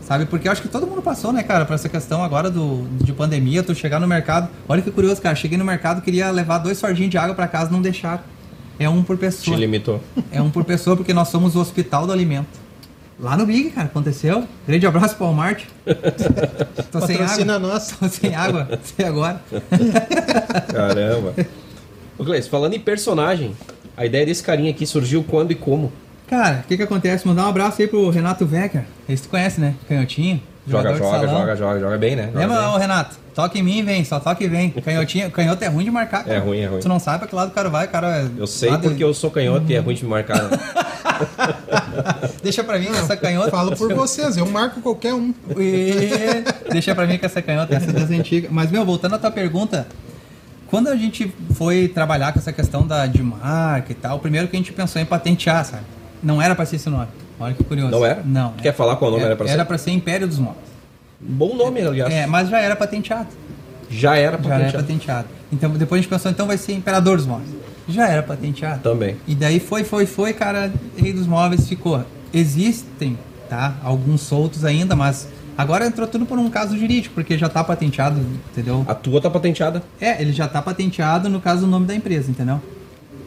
[0.00, 0.26] sabe?
[0.26, 3.12] Porque eu acho que todo mundo passou, né, cara, por essa questão agora do, de
[3.12, 4.48] pandemia, tu chegar no mercado.
[4.68, 7.68] Olha que curioso, cara, cheguei no mercado, queria levar dois fardinhos de água para casa,
[7.68, 8.20] não deixaram.
[8.78, 9.56] É um por Te pessoa.
[9.56, 10.00] limitou.
[10.30, 12.60] É um por pessoa, porque nós somos o hospital do alimento.
[13.20, 14.44] Lá no Big, cara, aconteceu.
[14.66, 15.64] Grande abraço pro Walmart.
[16.90, 17.68] Tô sem Patrocina água.
[17.68, 17.92] nós.
[17.92, 19.40] Tô sem água, sei agora.
[20.72, 21.34] Caramba.
[22.18, 23.54] Ô, Gleice, falando em personagem,
[23.96, 25.92] a ideia desse carinha aqui surgiu quando e como?
[26.26, 27.26] Cara, o que que acontece?
[27.26, 28.84] Mandar um abraço aí pro Renato Wecker.
[29.08, 29.74] Esse tu conhece, né?
[29.88, 30.42] Canhotinho.
[30.66, 32.26] Joga, joga, joga, joga, joga bem, né?
[32.26, 33.16] Joga Lembra, Renato?
[33.34, 34.70] Toca em mim e vem, só toca e vem.
[34.84, 36.22] Canhotinho, canhoto é ruim de marcar.
[36.22, 36.36] cara.
[36.36, 36.80] É ruim, é ruim.
[36.80, 38.28] Tu não sabe pra que lado o cara vai, o cara é.
[38.38, 40.40] Eu sei porque eu sou canhoto e é ruim de me marcar.
[40.42, 40.50] né?
[42.42, 43.50] Deixa pra mim que essa canhota.
[43.50, 45.34] Falo por vocês, eu marco qualquer um.
[45.56, 46.44] E...
[46.70, 48.50] Deixa pra mim que essa canhota essa é das antigas.
[48.50, 49.86] Mas, meu, voltando à tua pergunta,
[50.68, 54.48] quando a gente foi trabalhar com essa questão da, de marca e tal, o primeiro
[54.48, 55.82] que a gente pensou em patentear, sabe?
[56.22, 57.08] Não era pra ser esse nome.
[57.42, 57.90] Olha que curioso.
[57.90, 58.22] Não era?
[58.24, 58.52] Não.
[58.52, 59.52] Quer falar qual nome era pra ser?
[59.52, 60.64] Era pra ser Império dos Móveis.
[61.20, 62.12] Bom nome, aliás.
[62.12, 63.28] É, mas já era patenteado.
[63.90, 64.76] Já era Já era patenteado.
[64.86, 65.28] patenteado.
[65.52, 67.50] Então depois a gente pensou, então vai ser Imperador dos Móveis.
[67.88, 68.80] Já era patenteado.
[68.80, 69.16] Também.
[69.26, 72.04] E daí foi, foi, foi, cara, Rei dos Móveis ficou.
[72.32, 73.18] Existem,
[73.48, 73.74] tá?
[73.82, 75.28] Alguns soltos ainda, mas
[75.58, 78.20] agora entrou tudo por um caso jurídico, porque já tá patenteado,
[78.52, 78.84] entendeu?
[78.88, 79.82] A tua tá patenteada.
[80.00, 82.60] É, ele já tá patenteado no caso do nome da empresa, entendeu?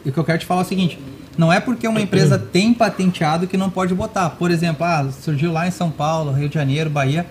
[0.04, 0.98] E o que eu quero te falar é o seguinte:
[1.36, 4.30] não é porque uma empresa tem patenteado que não pode botar.
[4.30, 7.26] Por exemplo, ah, surgiu lá em São Paulo, Rio de Janeiro, Bahia,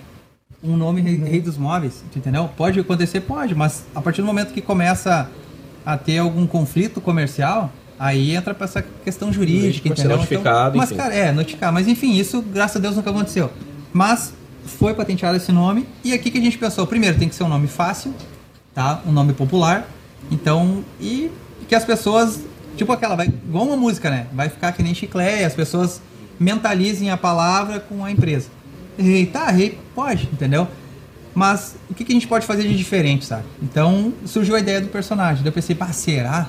[0.62, 2.48] um nome rei, dos móveis, entendeu?
[2.56, 5.28] Pode acontecer, pode, mas a partir do momento que começa
[5.84, 10.16] a ter algum conflito comercial, aí entra pra essa questão jurídica, entendeu?
[10.16, 11.00] notificado, mas, enfim.
[11.00, 11.72] cara, é, notificar.
[11.72, 13.50] Mas enfim, isso, graças a Deus, nunca aconteceu.
[13.92, 14.32] Mas
[14.64, 17.48] foi patenteado esse nome, e aqui que a gente pensou, primeiro tem que ser um
[17.48, 18.12] nome fácil,
[18.74, 19.00] tá?
[19.06, 19.88] Um nome popular.
[20.30, 21.30] Então, e
[21.68, 22.40] que as pessoas,
[22.76, 24.26] tipo aquela, vai, igual uma música, né?
[24.32, 26.00] Vai ficar que nem chiclete, as pessoas
[26.38, 28.48] mentalizem a palavra com a empresa.
[28.98, 30.68] Rei, tá, rei, pode, entendeu?
[31.34, 33.44] Mas o que, que a gente pode fazer de diferente, sabe?
[33.62, 35.42] Então surgiu a ideia do personagem.
[35.42, 36.48] Daí eu pensei, pá, será?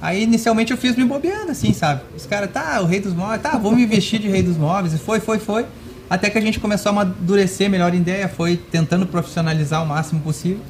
[0.00, 2.02] Aí inicialmente eu fiz me bobeando, assim, sabe?
[2.16, 4.94] Os caras, tá, o rei dos móveis, tá, vou me vestir de rei dos móveis.
[4.94, 5.66] E foi, foi, foi.
[6.08, 10.20] Até que a gente começou a amadurecer melhor a ideia, foi tentando profissionalizar o máximo
[10.20, 10.60] possível.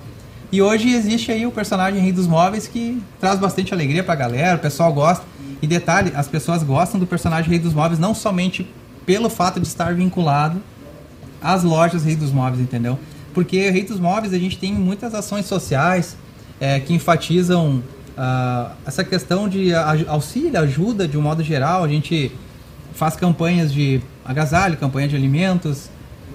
[0.53, 4.57] E hoje existe aí o personagem Rei dos Móveis que traz bastante alegria pra galera,
[4.57, 5.25] o pessoal gosta.
[5.63, 8.69] E detalhe, as pessoas gostam do personagem Rei dos Móveis não somente
[9.07, 10.61] pelo fato de estar vinculado
[11.41, 12.99] às lojas Rei dos Móveis, entendeu?
[13.33, 16.17] Porque Rei dos Móveis a gente tem muitas ações sociais
[16.61, 17.83] é, que enfatizam
[18.17, 19.73] ah, essa questão de
[20.07, 21.85] auxílio, ajuda de um modo geral.
[21.85, 22.33] A gente
[22.93, 25.89] faz campanhas de agasalho, campanha de alimentos.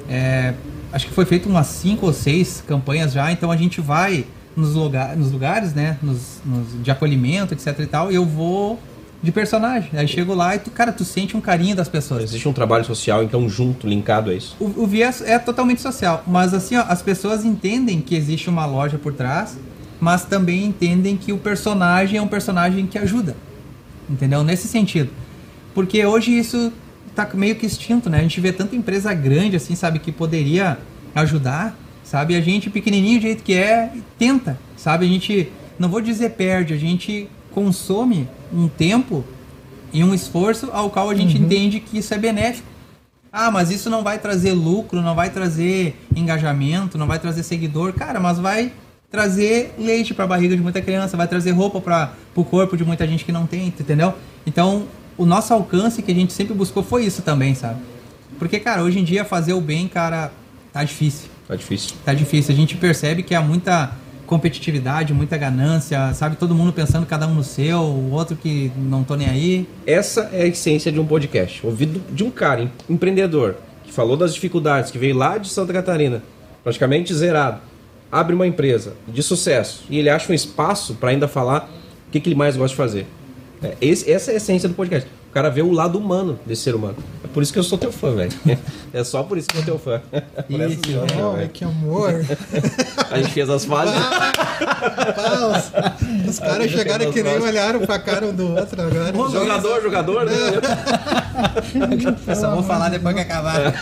[0.09, 0.53] É,
[0.95, 4.25] acho que foi feito umas cinco ou seis campanhas já, então a gente vai
[4.55, 8.79] nos, lugar, nos lugares, né, nos, nos- de acolhimento, etc e tal, e eu vou
[9.21, 9.89] de personagem.
[9.93, 12.23] Aí chego lá e tu, cara, tu sente um carinho das pessoas.
[12.23, 14.55] Existe um trabalho social, então, junto, linkado a isso.
[14.59, 18.65] O, o viés é totalmente social, mas assim, ó, as pessoas entendem que existe uma
[18.65, 19.57] loja por trás,
[19.99, 23.35] mas também entendem que o personagem é um personagem que ajuda.
[24.09, 24.43] Entendeu?
[24.43, 25.09] Nesse sentido.
[25.73, 26.71] Porque hoje isso
[27.15, 28.19] tá meio que extinto, né?
[28.19, 30.77] A gente vê tanta empresa grande assim, sabe, que poderia
[31.13, 32.35] ajudar, sabe?
[32.35, 35.05] A gente pequenininho do jeito que é, tenta, sabe?
[35.05, 39.23] A gente não vou dizer perde, a gente consome um tempo
[39.93, 42.67] e um esforço ao qual a gente entende que isso é benéfico.
[43.31, 47.93] Ah, mas isso não vai trazer lucro, não vai trazer engajamento, não vai trazer seguidor.
[47.93, 48.71] Cara, mas vai
[49.09, 52.83] trazer leite para a barriga de muita criança, vai trazer roupa para o corpo de
[52.83, 54.13] muita gente que não tem, entendeu?
[54.45, 54.85] Então,
[55.17, 57.79] o nosso alcance que a gente sempre buscou foi isso também, sabe?
[58.39, 60.31] Porque, cara, hoje em dia fazer o bem, cara,
[60.73, 61.29] tá difícil.
[61.47, 61.95] Tá difícil.
[62.03, 62.53] Tá difícil.
[62.53, 63.91] A gente percebe que há muita
[64.25, 66.35] competitividade, muita ganância, sabe?
[66.35, 69.69] Todo mundo pensando cada um no seu, o outro que não tô nem aí.
[69.85, 71.65] Essa é a essência de um podcast.
[71.65, 75.71] Ouvido de um cara, em- empreendedor, que falou das dificuldades, que veio lá de Santa
[75.71, 76.23] Catarina,
[76.63, 77.59] praticamente zerado,
[78.11, 81.69] abre uma empresa de sucesso e ele acha um espaço para ainda falar
[82.07, 83.07] o que, que ele mais gosta de fazer.
[83.65, 85.09] É, esse- essa é a essência do podcast.
[85.29, 86.95] O cara vê o lado humano desse ser humano.
[87.23, 88.31] É por isso que eu sou teu fã, velho.
[88.93, 90.01] É só por isso que eu sou teu fã.
[90.49, 90.55] E
[91.21, 91.49] Oh, velho.
[91.49, 92.23] que amor.
[93.11, 93.93] A gente fez as fases.
[93.93, 95.71] Rapaz,
[96.29, 99.29] os caras chegaram que nem olharam pra cara um do outro agora.
[99.31, 100.31] jogador, jogador, né?
[102.27, 103.73] Eu só vou falar depois que acabar.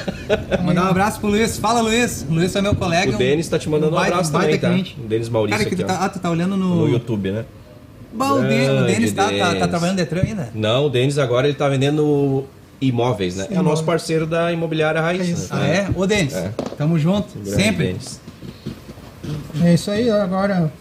[0.63, 1.57] Mandar um abraço pro Luiz.
[1.59, 2.25] Fala, Luiz.
[2.27, 3.13] O Luiz é meu colega.
[3.13, 4.69] O Denis tá te mandando um baita- abraço baita também, tá?
[4.69, 4.97] cliente.
[5.03, 6.05] O Denis Maurício Cara, que aqui, tá, ó.
[6.05, 6.75] ah, tu tá olhando no...
[6.77, 7.45] No YouTube, né?
[8.13, 10.49] Bah, o Denis, Denis tá, tá, tá trabalhando Detran ainda?
[10.53, 12.45] Não, o Denis agora ele tá vendendo
[12.79, 13.47] imóveis, né?
[13.49, 15.27] É o nosso parceiro da imobiliária Raiz.
[15.27, 15.53] Isso.
[15.55, 15.61] Né?
[15.61, 15.89] Ah, é?
[15.99, 16.51] Ô, Denis, É.
[16.77, 17.85] tamo junto, Grande sempre.
[17.87, 18.21] Denis.
[19.63, 20.71] É isso aí, agora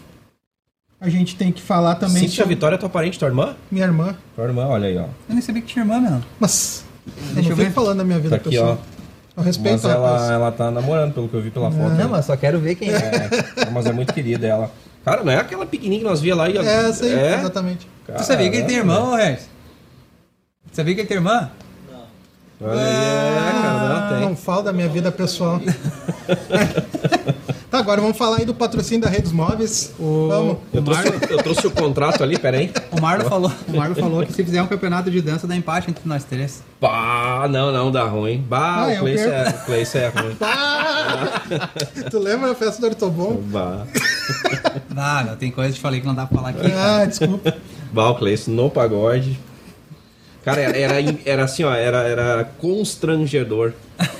[0.99, 3.55] a gente tem que falar também Cíntia sobre Vitória é tua parente, tua irmã?
[3.71, 4.15] minha irmã.
[4.35, 5.01] Tua irmã, olha aí, ó.
[5.01, 6.19] Eu nem sabia que tinha irmã, meu.
[6.39, 7.71] Mas eu Deixa não eu fico ver.
[7.73, 8.79] falando da minha vida Tá aqui, pessoal.
[8.89, 8.93] ó.
[9.35, 10.21] Eu respeito Mas a rapaz.
[10.23, 11.81] ela, ela tá namorando, pelo que eu vi pela foto.
[11.81, 12.07] Não, né?
[12.09, 13.29] mas só quero ver quem é.
[13.57, 14.71] É, mas é muito querida ela.
[15.03, 16.57] Cara, não é aquela pequenininha que nós via lá e...
[16.57, 17.35] É, essa aí, é?
[17.39, 17.87] exatamente.
[18.17, 19.49] Tu sabia que ele tem irmão, ô, Regis?
[20.71, 21.51] Tu sabia que ele tem irmã?
[22.61, 24.35] Olha aí, é, cara, não Não tem.
[24.37, 25.59] falo da minha vida pessoal.
[27.73, 29.91] tá, agora vamos falar aí do patrocínio da Redes Móveis.
[29.99, 30.57] Vamos.
[30.71, 32.71] Eu trouxe, eu trouxe o contrato ali, peraí.
[32.91, 35.89] O Marlon falou, o Marlon falou que se fizer um campeonato de dança dá empate
[35.89, 36.61] entre nós três.
[36.79, 38.45] Pá, não, não, dá ruim.
[38.47, 40.37] Bah, Ah, o eu Cleice é, o Cleice é ruim.
[42.11, 43.37] tu lembra a festa do Ortobon?
[43.45, 43.85] Bah.
[44.95, 46.71] Ah, meu, tem coisa que eu te falei que não dá pra falar aqui.
[46.71, 47.55] Ah, desculpa.
[47.91, 49.39] Bah, o Cleice no pagode.
[50.43, 53.73] Cara, era, era, era assim, ó, era, era constrangedor.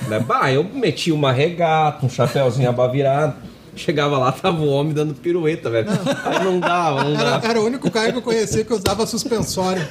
[0.08, 0.18] Né?
[0.20, 3.34] Bah, eu meti uma regata, um chapéuzinho abavirado.
[3.76, 5.88] Chegava lá, tava o homem dando pirueta, velho.
[6.24, 7.46] Aí não dava, não Era, dava.
[7.48, 9.82] era o único cara que eu conhecia que usava suspensório.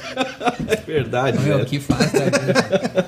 [0.66, 1.68] É verdade, Meu, velho.
[1.68, 2.20] que faz, tá?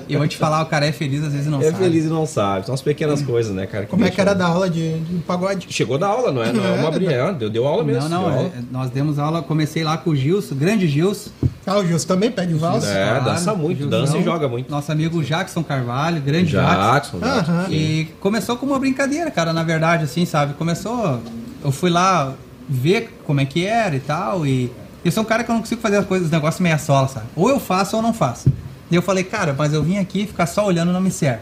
[0.07, 1.77] E eu vou te falar, o cara é feliz, às vezes não É sabe.
[1.79, 2.67] feliz e não sabe.
[2.67, 3.87] São as pequenas coisas, né, cara?
[3.87, 5.65] Como é que era da aula de, de pagode?
[5.71, 6.53] Chegou da aula, não é?
[6.53, 8.07] Não é uma brinha, é, deu, deu aula mesmo.
[8.07, 11.31] Não, não, é- nós demos aula, comecei lá com o Gilson, grande Gilson.
[11.67, 12.87] Ah, o Gilson também pede valsa?
[12.89, 13.89] É, claro, dança muito, Gilson.
[13.89, 14.71] dança e joga muito.
[14.71, 16.91] Nosso amigo Jackson Carvalho, grande Jackson.
[16.93, 17.51] Jackson, Jackson.
[17.51, 17.67] Aham.
[17.69, 20.53] E começou com uma brincadeira, cara, na verdade, assim, sabe?
[20.53, 21.21] Começou.
[21.63, 22.33] Eu fui lá
[22.69, 24.45] ver como é que era e tal.
[24.47, 24.71] E
[25.03, 27.07] eu sou um cara que eu não consigo fazer as coisas, os negócios meia sola,
[27.09, 27.25] sabe?
[27.35, 28.49] Ou eu faço ou não faço.
[28.89, 31.41] E eu falei, cara, mas eu vim aqui ficar só olhando não me serve.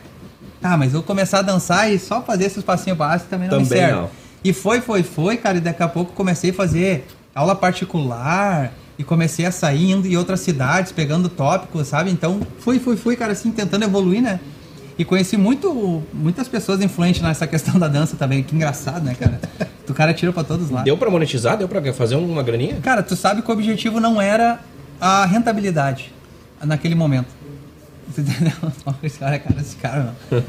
[0.63, 3.63] Ah, mas eu começar a dançar e só fazer esses passinhos básicos também não me
[3.67, 4.01] Também serve.
[4.01, 4.09] não.
[4.43, 7.05] E foi, foi, foi, cara, e daqui a pouco comecei a fazer
[7.35, 12.09] aula particular e comecei a sair indo em outras cidades, pegando tópicos, sabe?
[12.09, 14.39] Então, fui, fui, fui, cara, assim, tentando evoluir, né?
[14.97, 18.41] E conheci muito, muitas pessoas influentes nessa questão da dança também.
[18.41, 19.39] Que engraçado, né, cara?
[19.87, 20.83] O cara tirou pra todos lá.
[20.83, 21.57] Deu pra monetizar?
[21.57, 22.79] Deu pra fazer uma graninha?
[22.81, 24.59] Cara, tu sabe que o objetivo não era
[24.99, 26.13] a rentabilidade
[26.63, 27.27] naquele momento.
[28.13, 28.53] Tu entendeu?
[28.85, 30.43] Olha esse cara, cara, esse cara, não.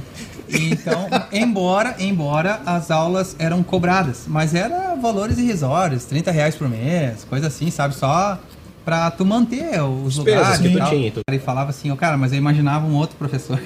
[0.49, 7.25] Então, embora, embora as aulas eram cobradas, mas era valores irrisórios, 30 reais por mês,
[7.25, 7.95] coisa assim, sabe?
[7.95, 8.39] Só
[8.85, 10.89] pra tu manter os Despesas lugares que e tu tal.
[10.91, 11.23] tinha e tudo.
[11.29, 13.61] Ele falava assim, ó, cara, mas eu imaginava um outro professor.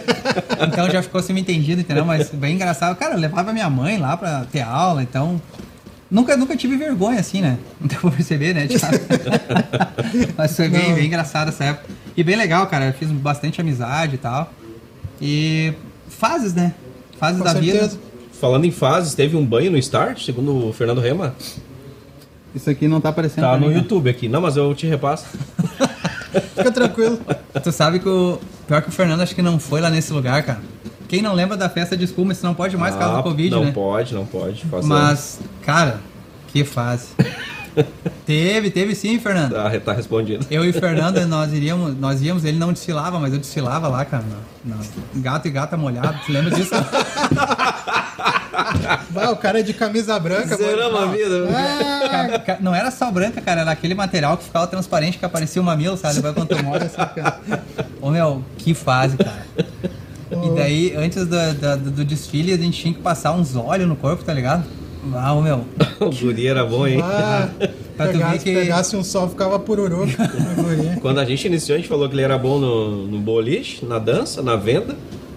[0.66, 2.04] então já ficou assim entendido, entendeu?
[2.04, 2.96] Mas bem engraçado.
[2.96, 5.40] Cara, eu levava minha mãe lá pra ter aula, então.
[6.10, 7.58] Nunca, nunca tive vergonha assim, né?
[7.78, 8.66] Não deu pra perceber, né?
[8.66, 8.98] Thiago?
[10.36, 11.90] Mas foi bem, bem engraçado essa época.
[12.16, 12.86] E bem legal, cara.
[12.86, 14.50] Eu fiz bastante amizade e tal.
[15.20, 15.74] E
[16.14, 16.74] fases, né?
[17.18, 17.88] Fases Com da certeza.
[17.88, 18.00] vida.
[18.40, 21.34] Falando em fases, teve um banho no Start, segundo o Fernando Rema?
[22.54, 23.44] Isso aqui não tá aparecendo.
[23.44, 23.80] Tá no mim, né?
[23.80, 24.28] YouTube aqui.
[24.28, 25.24] Não, mas eu te repasso.
[26.54, 27.18] Fica tranquilo.
[27.62, 28.38] Tu sabe que o.
[28.66, 30.60] Pior que o Fernando acho que não foi lá nesse lugar, cara.
[31.08, 33.22] Quem não lembra da festa de espuma, isso não pode mais por causa Ah, do
[33.24, 33.72] Covid, não né?
[33.72, 34.64] pode, não pode.
[34.64, 36.00] Faça- Mas, cara,
[36.48, 37.08] que fase.
[38.26, 39.52] Teve, teve sim, Fernando.
[39.54, 40.46] Tá, tá respondido.
[40.50, 44.04] Eu e o Fernando, nós iríamos, nós íamos, ele não desfilava, mas eu desfilava lá,
[44.04, 44.22] cara.
[44.24, 44.54] no-
[45.14, 46.70] no gato e gata molhado, tu lembra disso?
[49.10, 50.56] Vai, o cara é de camisa branca.
[50.56, 51.46] Zeramos a vida.
[52.44, 55.64] Ca- Não era só branca, cara, era aquele material que ficava transparente, que aparecia o
[55.64, 56.14] mamilo, sabe?
[56.16, 57.40] Depois quando tu molha, assim, cara.
[58.00, 59.44] Ô, meu, que fase, cara.
[60.30, 63.96] E daí, antes do, do, do desfile, a gente tinha que passar uns óleos no
[63.96, 64.64] corpo, tá ligado?
[65.14, 65.64] Ah, meu.
[66.00, 67.00] O guri era bom, hein?
[67.02, 67.48] Ah,
[67.96, 70.04] Pra tu ver pegasse, que- pegasse um sol, ficava pururu.
[71.00, 73.98] Quando a gente iniciou, a gente falou que ele era bom no, no boliche, na
[73.98, 74.96] dança, na venda.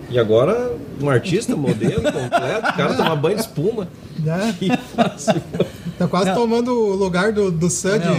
[0.09, 2.69] E agora, um artista, modelo completo.
[2.69, 3.87] O cara toma banho de espuma.
[4.19, 4.55] Né?
[4.57, 5.41] Que fácil.
[5.99, 6.35] Tá quase Não.
[6.35, 8.15] tomando o lugar do, do Sam Não.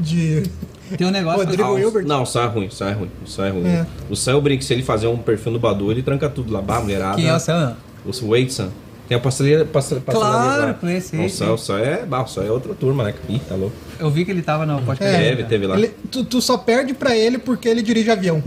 [0.00, 0.50] de, de
[0.96, 1.40] Tem um negócio.
[1.40, 2.06] Rodrigo Ah, o- Hilbert.
[2.06, 3.10] Não, o Sam é ruim, o Sam é ruim.
[3.24, 3.66] O Sam é ruim.
[3.66, 3.86] É.
[4.08, 6.62] O Sam, eu brinco, se ele fazer um perfil no Badu, ele tranca tudo lá.
[6.62, 7.16] Bah, mulherada.
[7.16, 7.76] Quem é o Sam?
[8.06, 8.70] O Wade Sam.
[9.12, 9.64] Tem a pastelaria.
[9.66, 12.06] pastelaria Claro, conheci, O o Sam é.
[12.26, 13.14] Sam é outra turma, né?
[13.28, 13.74] Ih, tá louco.
[13.98, 15.14] Eu vi que ele tava no podcast.
[15.16, 15.28] É.
[15.30, 15.76] Teve, teve lá.
[15.76, 18.42] Ele- tu, tu só perde pra ele porque ele dirige avião.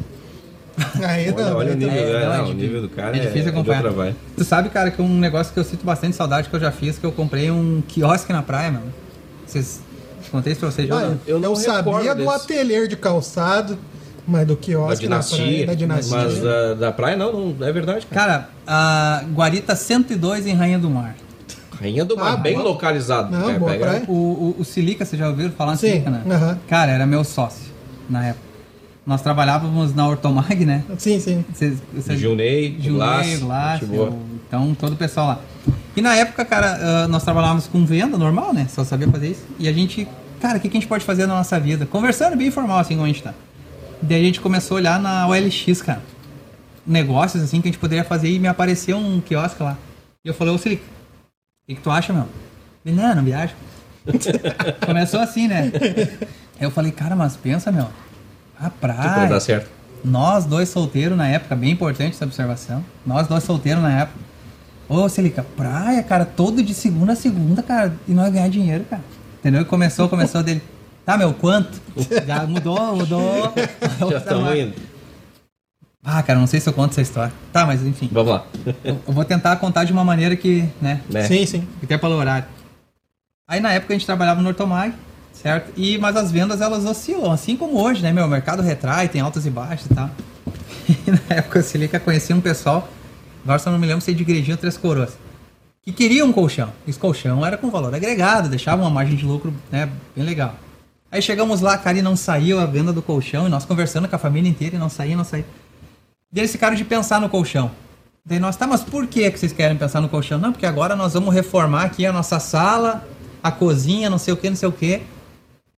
[1.07, 2.55] Aí Olha, não, olha o nível, É, é, não, é o difícil.
[2.55, 4.13] nível do cara É difícil de acompanhar.
[4.35, 6.97] Tu sabe, cara, que um negócio que eu sinto bastante saudade que eu já fiz,
[6.97, 8.93] que eu comprei um quiosque na praia, mano.
[9.45, 9.79] Vocês.
[10.31, 10.95] Contei isso pra vocês já?
[10.97, 11.19] Ah, não?
[11.27, 12.43] eu eu, não sabia recordo do desse.
[12.43, 13.77] ateliê de calçado,
[14.27, 15.37] mas do Da quiosque na dinastia.
[15.45, 16.17] praia, da dinastia.
[16.17, 18.25] Mas da, da praia não, não é verdade, cara.
[18.31, 21.15] Cara, a Guarita 102 em Rainha do Mar.
[21.79, 22.69] Rainha do Mar, Ah, bem boa.
[22.69, 23.29] localizado.
[23.31, 24.03] Não, É, boa pega- praia.
[24.07, 26.57] O, o, o Silica, vocês já ouviram falar em Sim, Silica, né?
[26.67, 27.65] Cara, era meu sócio
[28.09, 28.45] na época.
[29.05, 30.83] Nós trabalhávamos na Ortomag, né?
[30.97, 31.45] Sim, sim.
[32.89, 34.07] Glass, Glass, gente boa.
[34.07, 35.39] eu- então todo o pessoal lá.
[35.95, 38.67] E na época, cara, ah, nós trabalhávamos com venda normal, né?
[38.69, 39.43] Só sabia fazer isso.
[39.59, 40.07] E a gente,
[40.41, 41.85] cara, o que, que a gente pode fazer na nossa vida?
[41.85, 43.33] Conversando bem informal, assim, como a gente tá.
[44.01, 46.01] Daí a gente começou a olhar na OLX, cara.
[46.85, 49.77] Negócios, assim, que a gente poderia fazer e me apareceu um quiosque lá.
[50.23, 52.27] E eu falei, ô Silica, o que, que tu acha, meu?
[52.85, 53.53] Ele, não, não viaja.
[54.85, 55.71] Começou assim, né?
[56.59, 57.89] Aí eu falei, cara, mas pensa, meu.
[58.59, 59.27] A Tipo, praia.
[59.27, 59.69] dar certo.
[60.03, 62.85] Nós dois solteiros na época, bem importante essa observação.
[63.05, 64.19] Nós dois solteiros na época.
[64.87, 69.01] Ô, Celica, praia, cara, todo de segunda a segunda, cara, e nós ganhar dinheiro, cara.
[69.39, 69.61] Entendeu?
[69.63, 70.61] E começou, começou dele.
[71.05, 71.79] Tá, meu, quanto?
[72.25, 73.53] Já mudou, mudou.
[74.09, 74.73] Já estamos indo.
[76.03, 77.33] Ah, cara, não sei se eu conto essa história.
[77.51, 78.09] Tá, mas enfim.
[78.11, 78.45] Vamos lá.
[78.83, 81.23] Eu eu vou tentar contar de uma maneira que, né, Né?
[81.27, 81.67] Sim, sim.
[81.81, 82.45] até pelo horário.
[83.47, 84.93] Aí na época a gente trabalhava no Ortomag,
[85.33, 85.71] certo?
[85.77, 88.25] E, mas as vendas elas oscilam, assim como hoje, né, meu?
[88.25, 90.09] O mercado retrai, tem altas e baixas e tal.
[91.07, 92.87] E na época o Silica conhecia um pessoal,
[93.43, 95.17] agora só não me lembro se é de igrejinha ou Três Coroas,
[95.81, 96.71] que queria um colchão.
[96.87, 100.53] Esse colchão era com valor agregado, deixava uma margem de lucro, né, bem legal.
[101.15, 104.17] Aí chegamos lá, cara, e não saiu a venda do colchão, e nós conversando com
[104.17, 105.45] a família inteira, e não saía, não saía.
[106.29, 107.71] Daí eles ficaram de pensar no colchão.
[108.25, 110.37] Daí nós, tá, mas por que, que vocês querem pensar no colchão?
[110.37, 113.07] Não, porque agora nós vamos reformar aqui a nossa sala,
[113.41, 115.03] a cozinha, não sei o que, não sei o que.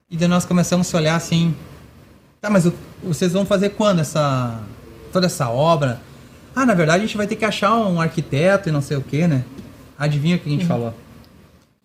[0.09, 1.53] E daí nós começamos a se olhar assim.
[2.41, 2.73] Tá, mas o-
[3.03, 4.59] vocês vão fazer quando essa.
[5.13, 6.01] toda essa obra?
[6.55, 9.01] Ah, na verdade a gente vai ter que achar um arquiteto e não sei o
[9.01, 9.43] que, né?
[9.99, 10.95] Adivinha o que a gente falou?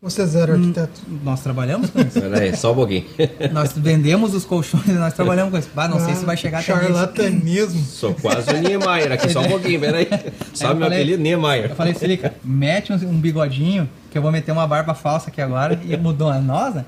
[0.03, 1.01] Vocês eram arquitetos.
[1.23, 2.21] Nós trabalhamos com isso.
[2.21, 3.05] Pera aí, só um pouquinho.
[3.55, 5.69] nós vendemos os colchões e nós trabalhamos com isso.
[5.77, 6.73] Ah, não sei se vai chegar até.
[6.73, 7.85] Charlatanismo.
[7.85, 10.09] Sou quase o Niemeyer aqui, só um pouquinho, pera aí.
[10.53, 11.23] Sabe eu meu falei- apelido?
[11.23, 11.71] Niemeyer.
[11.71, 15.41] Eu falei, Silica, mete um, um bigodinho, que eu vou meter uma barba falsa aqui
[15.41, 15.79] agora.
[15.85, 16.85] E mudou a nós, né?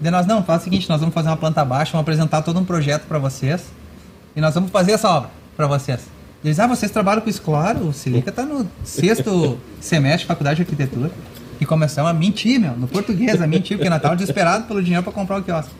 [0.00, 2.58] Daí nós, não, faz o seguinte, nós vamos fazer uma planta baixa, vamos apresentar todo
[2.58, 3.62] um projeto pra vocês.
[4.34, 6.00] E nós vamos fazer essa obra pra vocês.
[6.44, 7.42] Eles, ah, vocês trabalham com isso?
[7.42, 11.12] Claro, o Silica tá no sexto semestre de faculdade de arquitetura.
[11.60, 15.02] E começamos a mentir, meu, no português, a mentir, porque nós estávamos desesperados pelo dinheiro
[15.02, 15.72] pra comprar o quiosque.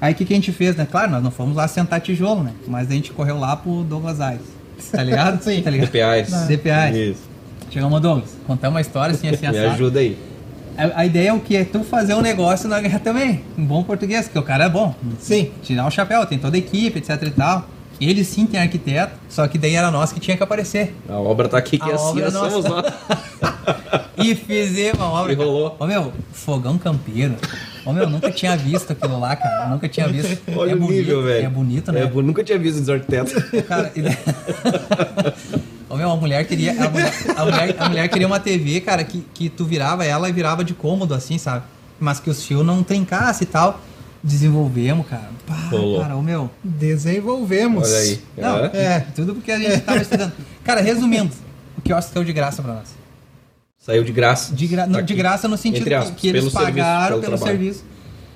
[0.00, 0.86] Aí o que, que a gente fez, né?
[0.90, 2.52] Claro, nós não fomos lá sentar tijolo, né?
[2.68, 4.44] Mas a gente correu lá pro Douglas Aires.
[4.92, 5.40] Tá ligado?
[5.42, 5.62] Sim.
[5.62, 5.90] Tá ligado?
[5.90, 6.46] DPAs.
[6.46, 6.96] DPAs.
[6.96, 7.22] Isso.
[7.70, 9.74] Chegamos, Douglas, contar uma história assim, assim, Me assado.
[9.74, 10.16] ajuda aí.
[10.76, 11.56] A, a ideia é o que?
[11.56, 13.42] É tu fazer um negócio na guerra também.
[13.56, 14.94] Em bom português, porque o cara é bom.
[15.18, 15.50] Sim.
[15.62, 17.66] Tirar o chapéu, tem toda a equipe, etc e tal.
[18.00, 20.94] Ele sim tem arquiteto, só que daí era nós que tinha que aparecer.
[21.08, 22.94] A obra tá aqui, que A assim obra é nós somos nossa.
[23.08, 24.04] nós.
[24.16, 25.32] E fizemos a obra.
[25.32, 25.76] E rolou.
[25.78, 27.34] Ô meu, fogão campeiro.
[27.84, 29.66] Ô meu, nunca tinha visto aquilo lá, cara.
[29.68, 30.38] Nunca tinha visto.
[30.56, 31.44] Olha é o bonito, nível, velho.
[31.46, 32.02] É bonito, né?
[32.02, 33.32] É, bu- nunca tinha visto os arquitetos.
[33.66, 34.16] Cara, e daí-
[35.90, 36.72] Ô, meu, a mulher queria.
[36.72, 40.28] A mulher, a mulher, a mulher queria uma TV, cara, que, que tu virava ela
[40.28, 41.64] e virava de cômodo, assim, sabe?
[41.98, 43.80] Mas que os fios não trincasse e tal.
[44.26, 45.28] Desenvolvemos, cara.
[45.46, 46.00] Pá, Rolou.
[46.00, 46.50] cara, ô meu.
[46.64, 47.86] Desenvolvemos.
[47.86, 48.20] Olha aí.
[48.38, 48.70] Não, É.
[48.74, 49.00] É.
[49.14, 50.32] tudo porque a gente tava estudando.
[50.64, 51.30] Cara, resumindo,
[51.76, 52.88] o quiosque saiu de graça pra nós.
[53.78, 54.54] Saiu de graça.
[54.54, 57.36] De, gra- Tá no- de graça no sentido aspas, que eles pelo serviço, pagaram pelo
[57.36, 57.84] pelo, serviço.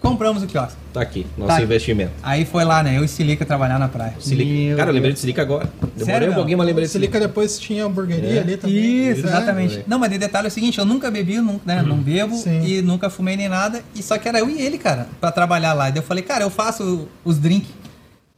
[0.00, 0.76] Compramos o quiosque.
[0.92, 1.62] Tá aqui, nosso Tá.
[1.62, 2.12] investimento.
[2.22, 2.96] Aí foi lá, né?
[2.96, 4.14] Eu e Silica trabalhar na praia.
[4.20, 4.50] Silica.
[4.50, 5.18] Meu Cara, eu lembrei de.
[5.18, 5.68] Silica agora.
[5.82, 7.12] Demorei Sério, um pouquinho, mas lembrei de Silica.
[7.12, 8.40] Silica depois tinha hamburgueria É.
[8.40, 9.10] ali também.
[9.10, 9.28] Isso, É.
[9.28, 9.84] exatamente.
[9.86, 12.62] Não, mas o detalhe é o seguinte, eu nunca bebi, nunca, né, não bebo Sim.
[12.64, 13.82] e nunca fumei nem nada.
[13.94, 15.88] E só que era eu e ele, cara, pra trabalhar lá.
[15.88, 17.68] E daí eu falei, cara, eu faço os drinks.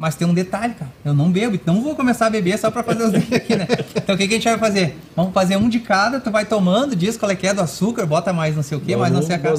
[0.00, 0.90] Mas tem um detalhe, cara.
[1.04, 3.54] Eu não bebo, então não vou começar a beber só pra fazer os drinks aqui,
[3.54, 3.66] né?
[3.94, 4.98] Então o que, que a gente vai fazer?
[5.14, 8.06] Vamos fazer um de cada, tu vai tomando, diz qual é que é do açúcar,
[8.06, 9.54] bota mais não sei o que, mais não sei a cara.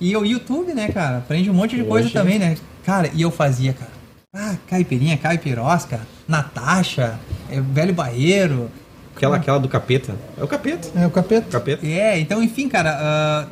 [0.00, 1.18] E o YouTube, né, cara?
[1.18, 2.56] Aprende um monte de coisa também, né?
[2.82, 3.90] Cara, e eu fazia, cara.
[4.32, 7.18] Ah, caipirinha, caipirosca, Natasha,
[7.50, 8.70] é, velho barreiro.
[9.14, 10.14] Aquela, aquela do capeta.
[10.38, 10.88] É o capeta.
[10.98, 11.46] É o capeta.
[11.50, 11.86] Capeta.
[11.86, 13.46] É, então, enfim, cara, ah,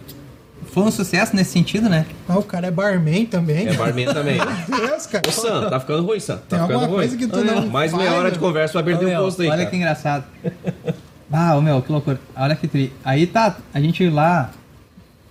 [0.73, 2.07] foi um sucesso nesse sentido, né?
[2.29, 3.69] Ah, o cara é barman também.
[3.69, 4.39] É barman também.
[4.69, 5.23] Meu Deus, cara.
[5.29, 6.37] Ô, Sam, tá ficando ruim, Sam.
[6.37, 7.09] Tá Tem ficando alguma ruim.
[7.09, 9.49] coisa que tu não Mais meia hora de conversa vai perder Ô, o posto aí,
[9.49, 9.71] Olha cara.
[9.71, 10.25] que engraçado.
[11.31, 12.19] Ah, ô meu, que loucura.
[12.37, 12.93] Olha que tri.
[13.05, 14.51] Aí tá, a gente lá.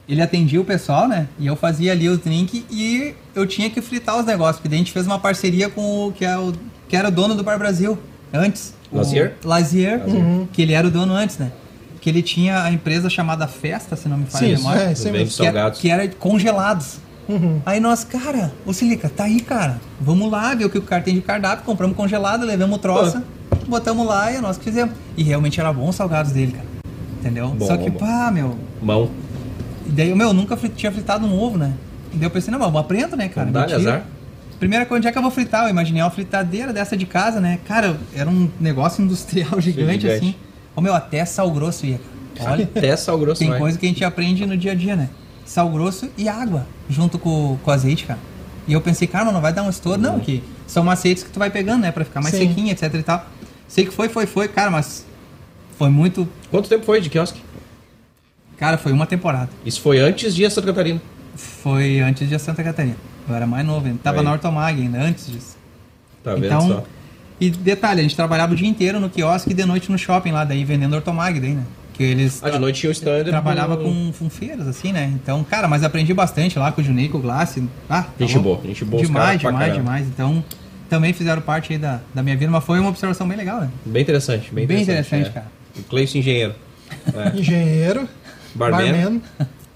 [0.07, 1.27] ele atendia o pessoal, né?
[1.39, 4.57] E eu fazia ali o drink e eu tinha que fritar os negócios.
[4.57, 6.53] Porque daí a gente fez uma parceria com o que, é o,
[6.87, 7.97] que era o dono do Bar Brasil
[8.33, 8.73] antes.
[8.91, 9.35] o Lazier?
[9.43, 10.47] Lazier, Lazier.
[10.53, 11.51] que ele era o dono antes, né?
[12.01, 14.79] Que ele tinha a empresa chamada Festa, se não me falha a Sim, memória.
[14.81, 15.03] é, mesmo.
[15.11, 15.79] que, era, salgados.
[15.79, 16.97] que era congelados.
[17.29, 17.61] Uhum.
[17.65, 19.79] Aí nós, cara, ô Silica, tá aí, cara.
[20.01, 23.23] Vamos lá, ver o que o cara tem de cardápio, compramos congelado, levamos troça,
[23.67, 24.95] botamos lá e é nós que fizemos.
[25.15, 26.65] E realmente era bom os salgados dele, cara.
[27.19, 27.49] Entendeu?
[27.49, 27.99] Bom, Só que, bom.
[27.99, 28.57] pá, meu.
[28.81, 29.09] Mão.
[29.85, 31.73] E daí, meu, eu nunca fri- tinha fritado um ovo, né?
[32.11, 33.51] E daí eu pensei, não, mas eu aprendo, né, cara?
[33.51, 33.75] Mentira.
[33.77, 34.03] azar.
[34.59, 35.65] Primeira coisa, onde é que eu vou fritar?
[35.65, 37.59] Eu imaginei uma fritadeira dessa de casa, né?
[37.67, 40.07] Cara, era um negócio industrial gigante, Gigante.
[40.07, 40.35] assim.
[40.75, 41.99] Ô, meu, até sal grosso ia,
[42.35, 42.51] cara.
[42.51, 43.59] Olha, Até sal grosso tem vai.
[43.59, 45.09] coisa que a gente aprende no dia a dia, né?
[45.45, 48.19] Sal grosso e água, junto com, com azeite, cara.
[48.67, 49.99] E eu pensei, cara, mas não vai dar um estouro.
[49.99, 51.91] Não, que são maceites que tu vai pegando, né?
[51.91, 52.47] Pra ficar mais Sim.
[52.47, 53.25] sequinho, etc e tal.
[53.67, 55.05] Sei que foi, foi, foi, cara, mas
[55.77, 56.27] foi muito...
[56.49, 57.41] Quanto tempo foi de quiosque?
[58.57, 59.49] Cara, foi uma temporada.
[59.65, 61.01] Isso foi antes de Santa Catarina.
[61.35, 62.95] Foi antes de Santa Catarina.
[63.27, 63.99] Eu era mais novo ainda.
[64.03, 64.23] Tava Aí.
[64.23, 65.57] na Ortomag ainda, antes disso.
[66.23, 66.83] Tá vendo então, só?
[67.41, 70.31] E detalhe, a gente trabalhava o dia inteiro no quiosque e de noite no shopping
[70.31, 71.63] lá, daí vendendo Ortomag daí, né?
[71.93, 73.25] Que eles Ah, de noite tinha o stand.
[73.25, 75.11] trabalhava com, com feiras, assim, né?
[75.15, 77.57] Então, cara, mas aprendi bastante lá com o Junei, com o Glass.
[77.89, 80.07] Ah, tá Gente boa, gente boa, Demais, demais, demais.
[80.07, 80.43] Então,
[80.89, 83.69] também fizeram parte aí da, da minha vida, mas foi uma observação bem legal, né?
[83.85, 85.07] Bem interessante, bem Bem interessante.
[85.21, 85.41] interessante, é.
[85.41, 85.51] cara.
[85.79, 86.55] O Cleison Engenheiro.
[87.13, 87.29] É.
[87.39, 88.07] Engenheiro,
[88.55, 89.21] Barman, barman,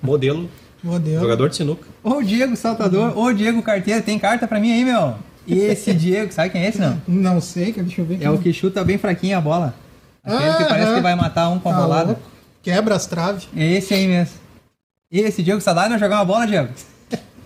[0.02, 0.50] modelo,
[0.84, 1.22] modelo.
[1.22, 1.88] jogador de sinuca.
[2.04, 5.16] Ô, Diego Saltador, ô, Diego Carteira, tem carta pra mim aí, meu?
[5.48, 7.00] Esse Diego, sabe quem é esse, não?
[7.08, 8.22] Não sei, deixa eu ver.
[8.22, 9.74] É o que chuta bem fraquinho a bola.
[10.24, 10.96] Aquele que Ah, parece aham.
[10.96, 12.06] que vai matar um com a Tá bolada.
[12.08, 12.22] louco.
[12.64, 13.48] Quebra as traves.
[13.56, 14.34] É esse aí mesmo.
[15.12, 16.70] Esse Diego Sadar não jogar uma bola, Diego.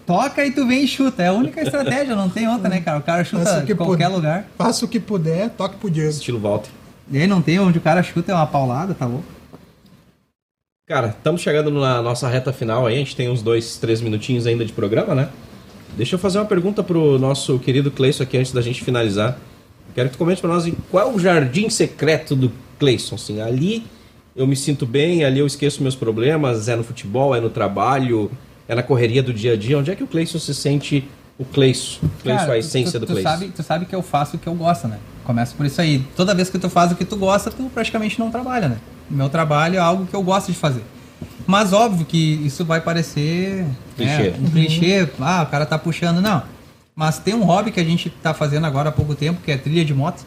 [0.06, 1.22] Toca e tu vem e chuta.
[1.22, 2.98] É a única estratégia, não tem outra, né, cara?
[3.00, 4.16] O cara chuta que em qualquer puder.
[4.16, 4.46] lugar.
[4.58, 6.10] Faça o que puder, toque pro Diego.
[6.10, 6.70] Estilo Walter.
[7.12, 9.26] E aí não tem onde o cara chuta, é uma paulada, tá louco?
[10.88, 12.96] Cara, estamos chegando na nossa reta final aí.
[12.96, 15.30] A gente tem uns dois, três minutinhos ainda de programa, né?
[15.96, 19.38] Deixa eu fazer uma pergunta pro nosso querido Cleison aqui antes da gente finalizar.
[19.94, 23.16] Quero que tu comente pra nós qual é o jardim secreto do Cleison.
[23.16, 23.86] Assim, ali
[24.36, 26.70] eu me sinto bem, ali eu esqueço meus problemas.
[26.70, 28.32] É no futebol, é no trabalho,
[28.68, 29.78] é na correria do dia a dia.
[29.78, 31.06] Onde é que o Cleison se sente
[31.38, 32.00] o Cleison?
[32.22, 33.30] Cleison, a essência tu, do tu Cleison.
[33.30, 35.00] sabe, tu sabe que eu faço o que eu gosto, né?
[35.26, 36.04] Começa por isso aí.
[36.16, 38.78] Toda vez que tu faz o que tu gosta, tu praticamente não trabalha, né?
[39.10, 40.84] Meu trabalho é algo que eu gosto de fazer.
[41.50, 43.66] Mas óbvio que isso vai parecer
[43.98, 44.28] Clichê.
[44.28, 45.10] é, um clichê.
[45.20, 46.22] Ah, o cara tá puxando.
[46.22, 46.44] Não.
[46.96, 49.58] Mas tem um hobby que a gente tá fazendo agora há pouco tempo, que é
[49.58, 50.24] trilha de moto.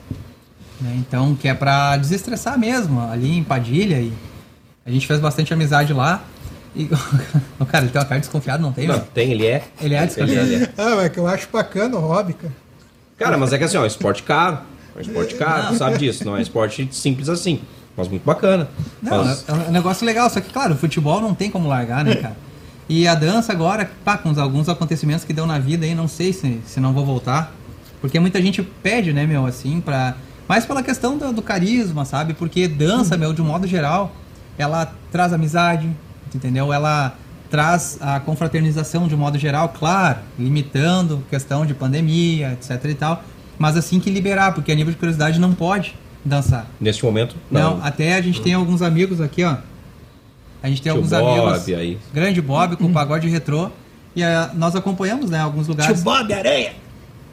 [0.80, 0.96] né?
[0.96, 4.00] Então, que é pra desestressar mesmo, ali em Padilha.
[4.00, 4.12] E
[4.84, 6.24] a gente fez bastante amizade lá.
[6.74, 6.90] E,
[7.60, 8.88] o cara, ele tem uma cara desconfiada, não tem?
[8.88, 9.06] Não, velho?
[9.14, 9.62] tem, ele é.
[9.80, 10.48] Ele é desconfiado.
[10.48, 10.72] Ele é.
[10.76, 12.54] Ah, mas que eu acho bacana o hobby, cara.
[13.16, 14.58] Cara, mas é que assim, ó, esporte caro.
[14.96, 16.24] É um esporte caro, tu sabe disso.
[16.24, 17.60] Não é esporte simples assim.
[17.96, 18.68] Mas muito bacana.
[19.02, 22.04] Não, Mas- é um negócio legal, só que, claro, o futebol não tem como largar,
[22.04, 22.36] né, cara?
[22.88, 26.32] E a dança agora, pá, com alguns acontecimentos que deu na vida aí, não sei
[26.32, 27.52] se, se não vou voltar.
[28.00, 30.14] Porque muita gente pede, né, meu, assim, pra.
[30.48, 32.34] Mais pela questão do, do carisma, sabe?
[32.34, 34.12] Porque dança, meu, de um modo geral,
[34.58, 35.88] ela traz amizade,
[36.34, 36.72] entendeu?
[36.72, 37.14] Ela
[37.48, 43.22] traz a confraternização de um modo geral, claro, limitando questão de pandemia, etc e tal.
[43.58, 46.66] Mas assim que liberar, porque a nível de curiosidade não pode dançar.
[46.80, 47.84] Neste momento, Não, não.
[47.84, 49.56] até a gente tem alguns amigos aqui, ó.
[50.62, 51.68] A gente tem Tio alguns Bob amigos.
[51.68, 51.98] aí.
[52.14, 53.68] Grande Bob com o pagode retrô.
[54.14, 56.72] E ah, nós acompanhamos, né, alguns lugares Bob Aranha.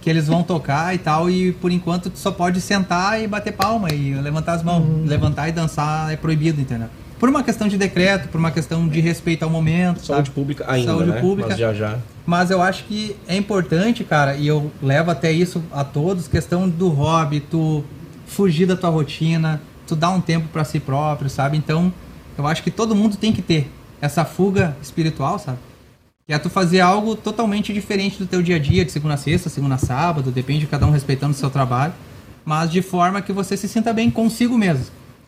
[0.02, 1.30] que eles vão tocar e tal.
[1.30, 5.08] E por enquanto tu só pode sentar e bater palma e levantar as mãos.
[5.08, 6.88] Levantar e dançar é proibido, entendeu?
[7.20, 9.98] Por uma questão de decreto, por uma questão de respeito ao momento.
[10.06, 10.30] Saúde sabe?
[10.32, 11.20] pública ainda, Saúde né?
[11.20, 11.50] pública.
[11.50, 11.98] Mas já já.
[12.26, 16.68] Mas eu acho que é importante, cara, e eu levo até isso a todos, questão
[16.70, 17.84] do hobby, tu
[18.30, 21.58] fugir da tua rotina, tu dar um tempo pra si próprio, sabe?
[21.58, 21.92] Então,
[22.38, 23.70] eu acho que todo mundo tem que ter
[24.00, 25.58] essa fuga espiritual, sabe?
[26.26, 29.18] Que é tu fazer algo totalmente diferente do teu dia a dia, de segunda a
[29.18, 31.94] sexta, segunda a sábado, depende de cada um respeitando o seu trabalho,
[32.46, 34.86] mas de forma que você se sinta bem consigo mesmo.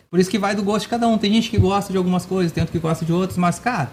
[0.10, 1.18] Por isso que vai do gosto de cada um.
[1.18, 3.92] Tem gente que gosta de algumas coisas, tem outro que gosta de outras, mas, cara,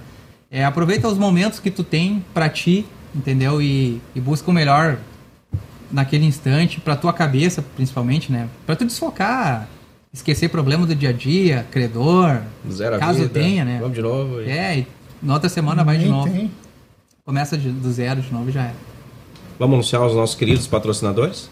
[0.51, 2.85] é, aproveita os momentos que tu tem pra ti,
[3.15, 3.63] entendeu?
[3.63, 4.99] E, e busca o melhor
[5.91, 8.49] naquele instante, pra tua cabeça, principalmente, né?
[8.67, 9.69] Pra tu desfocar,
[10.13, 13.31] esquecer problema do dia a dia, credor, Zero a caso vida.
[13.31, 13.79] tenha, né?
[13.81, 14.41] Vamos de novo.
[14.43, 14.87] e- É, e
[15.23, 16.31] na outra semana vai de novo.
[16.31, 16.51] tem.
[17.25, 18.73] Começa de- do zero de novo e já é.
[19.59, 21.51] Vamos anunciar os nossos queridos patrocinadores?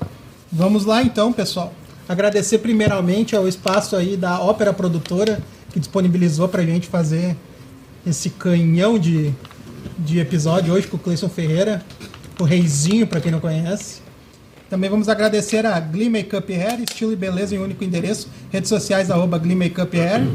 [0.50, 1.74] Vamos lá então, pessoal.
[2.08, 5.40] Agradecer primeiramente ao espaço aí da Ópera Produtora,
[5.72, 7.36] que disponibilizou pra gente fazer
[8.06, 9.32] esse canhão de,
[9.98, 11.82] de episódio hoje com o Cleison Ferreira,
[12.38, 14.00] o reizinho, pra quem não conhece.
[14.68, 19.10] Também vamos agradecer a Glee Makeup Hair, estilo e beleza em único endereço, redes sociais
[19.10, 20.26] arroba Glee Makeup Hair.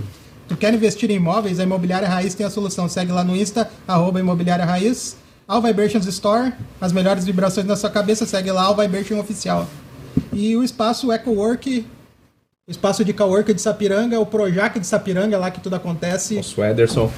[0.47, 1.59] Tu quer investir em imóveis?
[1.59, 2.89] A Imobiliária Raiz tem a solução.
[2.89, 5.15] Segue lá no Insta, arroba Imobiliária Raiz.
[5.47, 9.67] All Vibrations Store, as melhores vibrações na sua cabeça, segue lá, All Vibration Oficial.
[10.31, 11.85] E o espaço EcoWork,
[12.67, 16.35] o espaço de cowork de Sapiranga, o Projac de Sapiranga, lá que tudo acontece.
[16.35, 17.11] Nosso Ederson.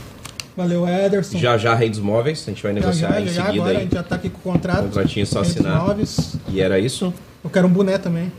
[0.55, 1.37] Valeu, Ederson.
[1.37, 3.49] Já já Rei dos Móveis, a gente vai negociar já, em já, seguida.
[3.63, 3.83] agora a aí.
[3.83, 4.83] gente já tá aqui com o contrato.
[4.83, 5.81] Contratinho só Redes assinar.
[5.87, 6.35] Móveis.
[6.49, 7.13] E era isso?
[7.43, 8.31] Eu quero um boné também.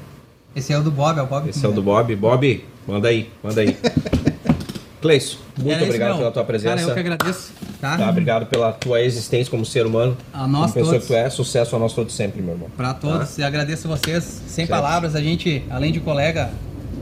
[0.54, 1.48] Esse é o do Bob, é o Bob.
[1.50, 2.14] Esse é o do Bob.
[2.14, 3.76] Bob, manda aí, manda aí.
[5.02, 6.76] Cleison, muito Era obrigado pela tua presença.
[6.76, 7.52] Cara, eu que agradeço.
[7.78, 7.98] Tá?
[7.98, 10.16] Tá, obrigado pela tua existência como ser humano.
[10.32, 11.06] A nós como pessoa todos.
[11.08, 12.70] que tu é, sucesso a nós todos sempre, meu irmão.
[12.74, 14.24] Pra todos, e agradeço vocês.
[14.46, 14.70] Sem Certo.
[14.70, 16.50] palavras, a gente, além de colega,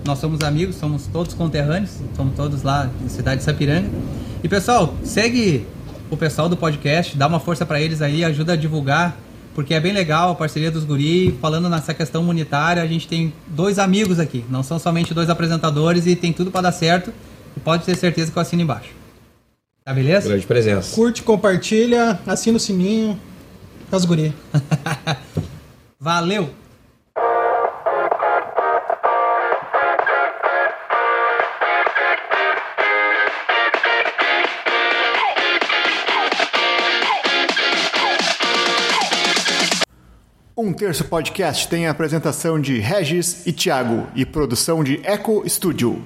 [0.04, 3.88] nós somos amigos, somos todos conterrâneos, somos todos lá na cidade de Sapiranga.
[4.42, 5.64] E pessoal, segue
[6.10, 9.16] o pessoal do podcast, dá uma força pra eles aí, ajuda a divulgar,
[9.54, 13.32] porque é bem legal a parceria dos guri, falando nessa questão monetária, a gente tem
[13.46, 17.12] dois amigos aqui, não são somente dois apresentadores e tem tudo pra dar certo.
[17.56, 18.90] E pode ter certeza que eu assino embaixo.
[19.84, 20.28] Tá beleza?
[20.28, 20.94] Grande presença.
[20.94, 23.18] Curte, compartilha, assina o sininho.
[23.92, 24.34] As guri.
[26.00, 26.50] Valeu!
[40.62, 46.04] Um Terço Podcast tem a apresentação de Regis e Thiago e produção de Eco Studio.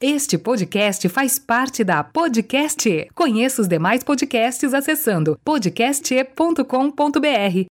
[0.00, 2.88] Este podcast faz parte da Podcast.
[2.88, 3.08] E.
[3.12, 7.66] Conheça os demais podcasts acessando podcast.com.br.